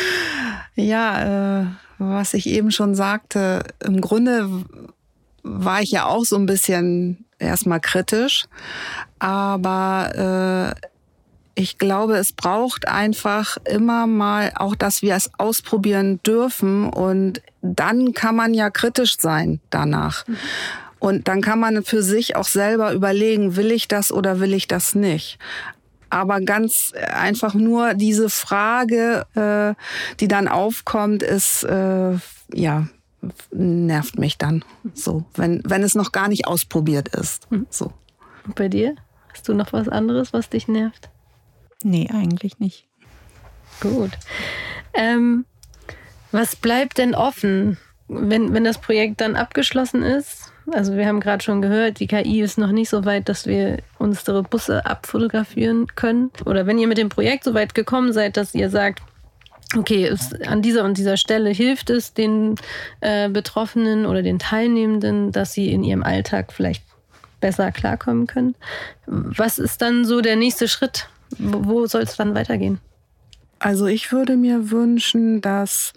Ja, 0.75 1.63
äh, 1.63 1.67
was 1.99 2.35
ich 2.35 2.47
eben 2.47 2.71
schon 2.71 2.95
sagte, 2.95 3.65
im 3.85 4.01
Grunde 4.01 4.65
war 5.43 5.83
ich 5.83 5.91
ja 5.91 6.07
auch 6.07 6.25
so 6.25 6.37
ein 6.37 6.47
bisschen 6.47 7.25
erstmal 7.39 7.81
kritisch, 7.81 8.45
aber 9.19 10.75
äh, 10.75 10.87
ich 11.59 11.79
glaube, 11.79 12.19
es 12.19 12.33
braucht 12.33 12.87
einfach 12.87 13.57
immer 13.65 14.07
mal 14.07 14.53
auch, 14.57 14.77
dass 14.77 15.01
wir 15.01 15.17
es 15.17 15.31
ausprobieren 15.39 16.21
dürfen 16.23 16.89
und 16.91 17.41
dann 17.63 18.13
kann 18.13 18.37
man 18.37 18.53
ja 18.53 18.69
kritisch 18.69 19.17
sein 19.19 19.61
danach. 19.71 20.25
Und 20.99 21.29
dann 21.29 21.41
kann 21.41 21.59
man 21.59 21.83
für 21.83 22.03
sich 22.03 22.37
auch 22.37 22.45
selber 22.45 22.93
überlegen, 22.93 23.57
will 23.57 23.73
ich 23.73 23.89
das 23.89 24.13
oder 24.13 24.39
will 24.39 24.53
ich 24.53 24.69
das 24.69 24.95
nicht. 24.95 25.39
Aber 26.11 26.43
ganz 26.43 26.93
einfach 27.11 27.55
nur 27.55 27.95
diese 27.95 28.29
Frage, 28.29 29.27
äh, 29.35 29.75
die 30.21 30.29
dann 30.29 30.49
aufkommt, 30.49 31.23
ist, 31.23 31.65
äh, 31.65 32.19
ja, 32.53 32.87
nervt 33.51 34.19
mich 34.19 34.37
dann 34.37 34.63
so, 34.93 35.25
wenn, 35.35 35.63
wenn 35.65 35.83
es 35.83 35.95
noch 35.95 36.13
gar 36.13 36.29
nicht 36.29 36.47
ausprobiert 36.47 37.09
ist. 37.09 37.51
Mhm. 37.51 37.67
So. 37.71 37.93
Und 38.45 38.57
bei 38.57 38.69
dir? 38.69 38.95
Hast 39.33 39.49
du 39.49 39.55
noch 39.55 39.73
was 39.73 39.89
anderes, 39.89 40.33
was 40.33 40.51
dich 40.51 40.69
nervt? 40.69 41.09
Nee, 41.83 42.09
eigentlich 42.13 42.59
nicht. 42.59 42.87
Gut. 43.81 44.13
Ähm, 44.95 45.45
was 46.33 46.57
bleibt 46.57 46.99
denn 46.99 47.15
offen, 47.15 47.79
wenn, 48.09 48.53
wenn 48.53 48.65
das 48.65 48.79
Projekt 48.79 49.21
dann 49.21 49.37
abgeschlossen 49.37 50.03
ist? 50.03 50.53
Also 50.73 50.97
wir 50.97 51.07
haben 51.07 51.21
gerade 51.21 51.45
schon 51.45 51.63
gehört, 51.63 52.01
die 52.01 52.09
KI 52.09 52.41
ist 52.41 52.59
noch 52.59 52.73
nicht 52.73 52.89
so 52.89 53.05
weit, 53.05 53.29
dass 53.29 53.47
wir 53.47 53.79
unsere 53.99 54.43
Busse 54.43 54.85
abfotografieren 54.85 55.87
können. 55.95 56.33
Oder 56.45 56.67
wenn 56.67 56.79
ihr 56.79 56.89
mit 56.89 56.99
dem 56.99 57.09
Projekt 57.09 57.45
so 57.45 57.55
weit 57.55 57.75
gekommen 57.75 58.13
seid, 58.13 58.37
dass 58.37 58.55
ihr 58.55 58.69
sagt, 58.69 59.01
okay, 59.77 60.07
es, 60.07 60.33
an 60.43 60.63
dieser 60.63 60.85
und 60.85 60.99
dieser 60.99 61.17
Stelle 61.17 61.51
hilft 61.51 61.91
es 61.91 62.15
den 62.15 62.57
äh, 63.01 63.29
Betroffenen 63.29 64.07
oder 64.07 64.23
den 64.23 64.39
Teilnehmenden, 64.39 65.31
dass 65.31 65.53
sie 65.53 65.71
in 65.71 65.85
ihrem 65.85 66.03
Alltag 66.03 66.53
vielleicht 66.53 66.83
besser 67.41 67.71
klarkommen 67.71 68.27
können. 68.27 68.57
Was 69.07 69.59
ist 69.59 69.83
dann 69.83 70.05
so 70.05 70.21
der 70.21 70.37
nächste 70.37 70.67
Schritt? 70.67 71.09
Wo 71.39 71.87
soll 71.87 72.03
es 72.03 72.17
dann 72.17 72.35
weitergehen? 72.35 72.79
Also 73.59 73.87
ich 73.87 74.13
würde 74.13 74.37
mir 74.37 74.71
wünschen, 74.71 75.41
dass 75.41 75.93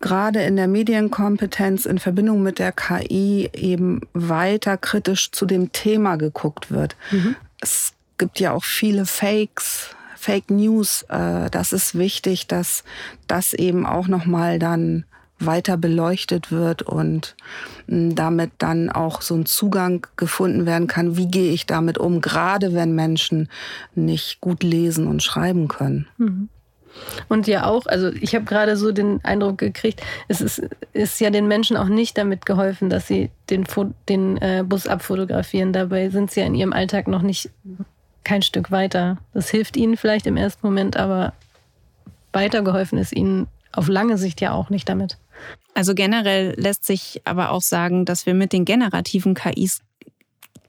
gerade 0.00 0.42
in 0.42 0.56
der 0.56 0.68
Medienkompetenz 0.68 1.86
in 1.86 1.98
Verbindung 1.98 2.42
mit 2.42 2.58
der 2.58 2.72
KI 2.72 3.50
eben 3.52 4.02
weiter 4.12 4.76
kritisch 4.76 5.32
zu 5.32 5.46
dem 5.46 5.72
Thema 5.72 6.16
geguckt 6.16 6.70
wird. 6.70 6.96
Mhm. 7.10 7.36
Es 7.60 7.94
gibt 8.18 8.38
ja 8.40 8.52
auch 8.52 8.64
viele 8.64 9.06
Fakes, 9.06 9.90
Fake 10.16 10.50
News. 10.50 11.02
Äh, 11.08 11.50
das 11.50 11.72
ist 11.72 11.96
wichtig, 11.96 12.46
dass 12.46 12.84
das 13.26 13.54
eben 13.54 13.86
auch 13.86 14.08
noch 14.08 14.26
mal 14.26 14.58
dann 14.58 15.04
weiter 15.40 15.76
beleuchtet 15.76 16.50
wird 16.50 16.82
und 16.82 17.36
hm, 17.86 18.14
damit 18.14 18.50
dann 18.58 18.90
auch 18.90 19.22
so 19.22 19.34
ein 19.34 19.46
Zugang 19.46 20.06
gefunden 20.16 20.66
werden 20.66 20.86
kann, 20.86 21.16
wie 21.16 21.28
gehe 21.28 21.52
ich 21.52 21.66
damit 21.66 21.98
um, 21.98 22.20
gerade 22.20 22.74
wenn 22.74 22.94
Menschen 22.94 23.48
nicht 23.94 24.40
gut 24.40 24.62
lesen 24.62 25.06
und 25.06 25.22
schreiben 25.22 25.68
können. 25.68 26.06
Mhm. 26.18 26.48
Und 27.28 27.46
ja 27.46 27.66
auch, 27.66 27.86
also 27.86 28.08
ich 28.08 28.34
habe 28.34 28.44
gerade 28.44 28.76
so 28.76 28.92
den 28.92 29.24
Eindruck 29.24 29.58
gekriegt, 29.58 30.02
es 30.26 30.40
ist, 30.40 30.62
ist 30.92 31.20
ja 31.20 31.30
den 31.30 31.46
Menschen 31.46 31.76
auch 31.76 31.86
nicht 31.86 32.18
damit 32.18 32.46
geholfen, 32.46 32.90
dass 32.90 33.06
sie 33.06 33.30
den, 33.50 33.64
den 34.08 34.36
äh, 34.38 34.64
Bus 34.66 34.86
abfotografieren. 34.86 35.72
Dabei 35.72 36.10
sind 36.10 36.30
sie 36.30 36.40
ja 36.40 36.46
in 36.46 36.54
ihrem 36.54 36.72
Alltag 36.72 37.06
noch 37.06 37.22
nicht 37.22 37.50
kein 38.24 38.42
Stück 38.42 38.70
weiter. 38.70 39.18
Das 39.32 39.48
hilft 39.48 39.76
ihnen 39.76 39.96
vielleicht 39.96 40.26
im 40.26 40.36
ersten 40.36 40.66
Moment, 40.66 40.96
aber 40.96 41.34
weitergeholfen 42.32 42.98
ist 42.98 43.12
ihnen 43.12 43.46
auf 43.72 43.88
lange 43.88 44.18
Sicht 44.18 44.40
ja 44.40 44.52
auch 44.52 44.70
nicht 44.70 44.88
damit. 44.88 45.18
Also 45.74 45.94
generell 45.94 46.54
lässt 46.58 46.84
sich 46.84 47.20
aber 47.24 47.50
auch 47.50 47.62
sagen, 47.62 48.04
dass 48.04 48.26
wir 48.26 48.34
mit 48.34 48.52
den 48.52 48.64
generativen 48.64 49.34
KIs 49.34 49.80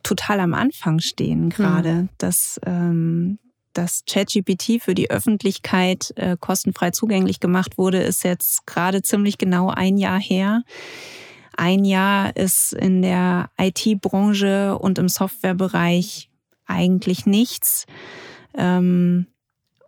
total 0.04 0.40
am 0.40 0.54
Anfang 0.54 1.00
stehen 1.00 1.50
gerade. 1.50 1.94
Mhm. 1.94 2.10
Dass 2.18 2.60
ähm, 2.66 3.40
dass 3.74 4.04
ChatGPT 4.06 4.82
für 4.82 4.96
die 4.96 5.10
Öffentlichkeit 5.10 6.12
äh, 6.16 6.36
kostenfrei 6.40 6.92
zugänglich 6.92 7.40
gemacht 7.40 7.78
wurde, 7.78 8.00
ist 8.00 8.24
jetzt 8.24 8.66
gerade 8.66 9.02
ziemlich 9.02 9.38
genau 9.38 9.70
ein 9.70 9.98
Jahr 9.98 10.20
her. 10.20 10.64
Ein 11.56 11.86
Jahr 11.86 12.36
ist 12.36 12.74
in 12.74 13.02
der 13.02 13.50
IT-Branche 13.58 14.78
und 14.78 14.98
im 14.98 15.08
Softwarebereich 15.08 16.30
eigentlich 16.66 17.26
nichts. 17.26 17.86
Ähm, 18.58 19.28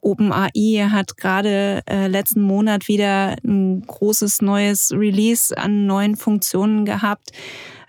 OpenAI 0.01 0.87
hat 0.89 1.17
gerade 1.17 1.81
äh, 1.85 2.07
letzten 2.07 2.41
Monat 2.41 2.87
wieder 2.87 3.35
ein 3.43 3.81
großes 3.81 4.41
neues 4.41 4.91
Release 4.91 5.55
an 5.55 5.85
neuen 5.85 6.15
Funktionen 6.15 6.85
gehabt, 6.85 7.31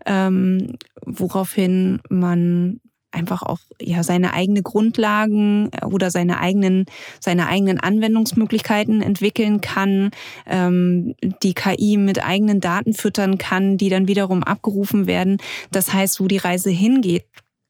ähm, 0.07 0.77
woraufhin 1.05 2.01
man 2.09 2.81
einfach 3.13 3.43
auch 3.43 3.61
ja 3.81 4.03
seine 4.03 4.33
eigene 4.33 4.63
Grundlagen 4.63 5.71
äh, 5.73 5.85
oder 5.87 6.11
seine 6.11 6.41
eigenen 6.41 6.87
seine 7.21 7.47
eigenen 7.47 7.79
Anwendungsmöglichkeiten 7.79 9.03
entwickeln 9.03 9.61
kann, 9.61 10.11
ähm, 10.47 11.15
die 11.43 11.55
KI 11.55 11.97
mit 11.99 12.25
eigenen 12.25 12.61
Daten 12.61 12.95
füttern 12.95 13.39
kann, 13.39 13.77
die 13.77 13.91
dann 13.91 14.09
wiederum 14.09 14.43
abgerufen 14.43 15.07
werden. 15.07 15.39
Das 15.71 15.93
heißt, 15.93 16.21
wo 16.21 16.27
die 16.27 16.39
Reise 16.39 16.71
hingeht, 16.71 17.25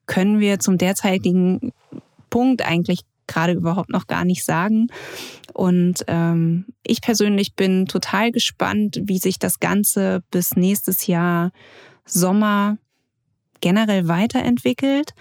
können 0.06 0.40
wir 0.40 0.58
zum 0.58 0.78
derzeitigen 0.78 1.72
Punkt 2.30 2.62
eigentlich 2.62 3.00
gerade 3.26 3.52
überhaupt 3.52 3.90
noch 3.90 4.06
gar 4.06 4.24
nicht 4.24 4.44
sagen. 4.44 4.88
Und 5.54 6.04
ähm, 6.08 6.66
ich 6.82 7.00
persönlich 7.02 7.54
bin 7.54 7.86
total 7.86 8.32
gespannt, 8.32 9.00
wie 9.04 9.18
sich 9.18 9.38
das 9.38 9.60
Ganze 9.60 10.22
bis 10.30 10.56
nächstes 10.56 11.06
Jahr 11.06 11.52
Sommer 12.04 12.78
generell 13.60 14.08
weiterentwickelt. 14.08 15.14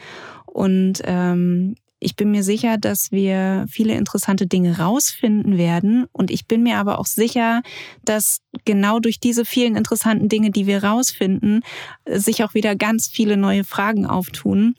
Und 0.45 1.01
ähm, 1.05 1.75
Ich 2.03 2.15
bin 2.15 2.31
mir 2.31 2.41
sicher, 2.41 2.79
dass 2.79 3.11
wir 3.11 3.67
viele 3.69 3.93
interessante 3.93 4.47
Dinge 4.47 4.79
rausfinden 4.79 5.59
werden. 5.59 6.07
Und 6.11 6.31
ich 6.31 6.47
bin 6.47 6.63
mir 6.63 6.77
aber 6.77 6.97
auch 6.97 7.05
sicher, 7.05 7.61
dass 8.03 8.41
genau 8.65 8.99
durch 8.99 9.19
diese 9.19 9.45
vielen 9.45 9.75
interessanten 9.75 10.27
Dinge, 10.27 10.49
die 10.49 10.65
wir 10.65 10.83
rausfinden, 10.83 11.61
sich 12.07 12.43
auch 12.43 12.55
wieder 12.55 12.75
ganz 12.75 13.07
viele 13.07 13.37
neue 13.37 13.63
Fragen 13.63 14.07
auftun. 14.07 14.73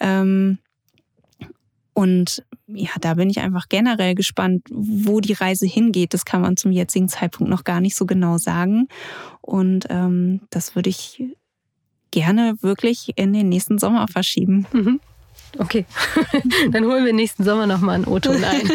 Ähm, 0.00 0.58
und 1.94 2.44
ja, 2.74 2.90
da 3.00 3.14
bin 3.14 3.30
ich 3.30 3.40
einfach 3.40 3.68
generell 3.68 4.14
gespannt, 4.14 4.62
wo 4.70 5.20
die 5.20 5.32
Reise 5.32 5.66
hingeht. 5.66 6.14
Das 6.14 6.24
kann 6.24 6.42
man 6.42 6.56
zum 6.56 6.72
jetzigen 6.72 7.08
Zeitpunkt 7.08 7.50
noch 7.50 7.64
gar 7.64 7.80
nicht 7.80 7.96
so 7.96 8.06
genau 8.06 8.38
sagen. 8.38 8.88
Und 9.40 9.86
ähm, 9.90 10.40
das 10.50 10.74
würde 10.74 10.90
ich 10.90 11.22
gerne 12.10 12.54
wirklich 12.60 13.12
in 13.16 13.32
den 13.32 13.48
nächsten 13.48 13.78
Sommer 13.78 14.08
verschieben. 14.08 14.66
Mhm. 14.72 15.00
Okay, 15.58 15.84
dann 16.70 16.84
holen 16.84 17.04
wir 17.04 17.12
nächsten 17.12 17.42
Sommer 17.42 17.66
nochmal 17.66 17.96
einen 17.96 18.04
O-Ton 18.04 18.42
ein. 18.44 18.70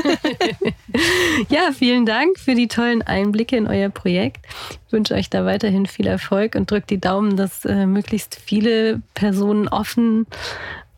ja, 1.50 1.72
vielen 1.72 2.06
Dank 2.06 2.38
für 2.38 2.54
die 2.54 2.68
tollen 2.68 3.02
Einblicke 3.02 3.56
in 3.56 3.68
euer 3.68 3.90
Projekt. 3.90 4.46
Ich 4.88 4.92
wünsche 4.92 5.14
euch 5.14 5.30
da 5.30 5.46
weiterhin 5.46 5.86
viel 5.86 6.08
Erfolg 6.08 6.56
und 6.56 6.70
drückt 6.70 6.90
die 6.90 7.00
Daumen, 7.00 7.38
dass 7.38 7.64
äh, 7.64 7.86
möglichst 7.86 8.36
viele 8.44 9.02
Personen 9.14 9.70
offen 9.70 10.28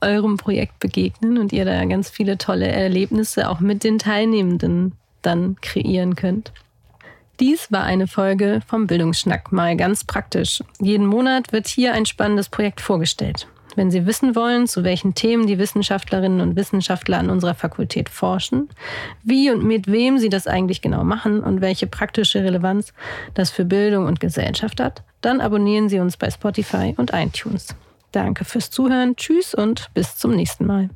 eurem 0.01 0.37
Projekt 0.37 0.79
begegnen 0.79 1.37
und 1.37 1.53
ihr 1.53 1.65
da 1.65 1.83
ganz 1.85 2.09
viele 2.09 2.37
tolle 2.37 2.67
Erlebnisse 2.67 3.49
auch 3.49 3.59
mit 3.59 3.83
den 3.83 3.99
Teilnehmenden 3.99 4.93
dann 5.21 5.57
kreieren 5.61 6.15
könnt. 6.15 6.51
Dies 7.39 7.71
war 7.71 7.83
eine 7.83 8.07
Folge 8.07 8.61
vom 8.65 8.87
Bildungsschnack, 8.87 9.51
mal 9.51 9.75
ganz 9.77 10.03
praktisch. 10.03 10.63
Jeden 10.79 11.05
Monat 11.05 11.51
wird 11.51 11.67
hier 11.67 11.93
ein 11.93 12.07
spannendes 12.07 12.49
Projekt 12.49 12.81
vorgestellt. 12.81 13.47
Wenn 13.75 13.91
Sie 13.91 14.07
wissen 14.07 14.35
wollen, 14.35 14.65
zu 14.65 14.83
welchen 14.83 15.13
Themen 15.13 15.45
die 15.45 15.59
Wissenschaftlerinnen 15.59 16.41
und 16.41 16.55
Wissenschaftler 16.55 17.19
an 17.19 17.29
unserer 17.29 17.53
Fakultät 17.53 18.09
forschen, 18.09 18.69
wie 19.23 19.51
und 19.51 19.63
mit 19.63 19.85
wem 19.85 20.17
sie 20.17 20.29
das 20.29 20.47
eigentlich 20.47 20.81
genau 20.81 21.03
machen 21.03 21.41
und 21.41 21.61
welche 21.61 21.85
praktische 21.85 22.43
Relevanz 22.43 22.91
das 23.35 23.51
für 23.51 23.65
Bildung 23.65 24.07
und 24.07 24.19
Gesellschaft 24.19 24.79
hat, 24.79 25.03
dann 25.21 25.41
abonnieren 25.41 25.89
Sie 25.89 25.99
uns 25.99 26.17
bei 26.17 26.31
Spotify 26.31 26.95
und 26.97 27.13
iTunes. 27.13 27.75
Danke 28.17 28.45
fürs 28.45 28.71
Zuhören, 28.71 29.15
tschüss 29.15 29.53
und 29.53 29.93
bis 29.93 30.15
zum 30.15 30.31
nächsten 30.31 30.65
Mal. 30.65 30.89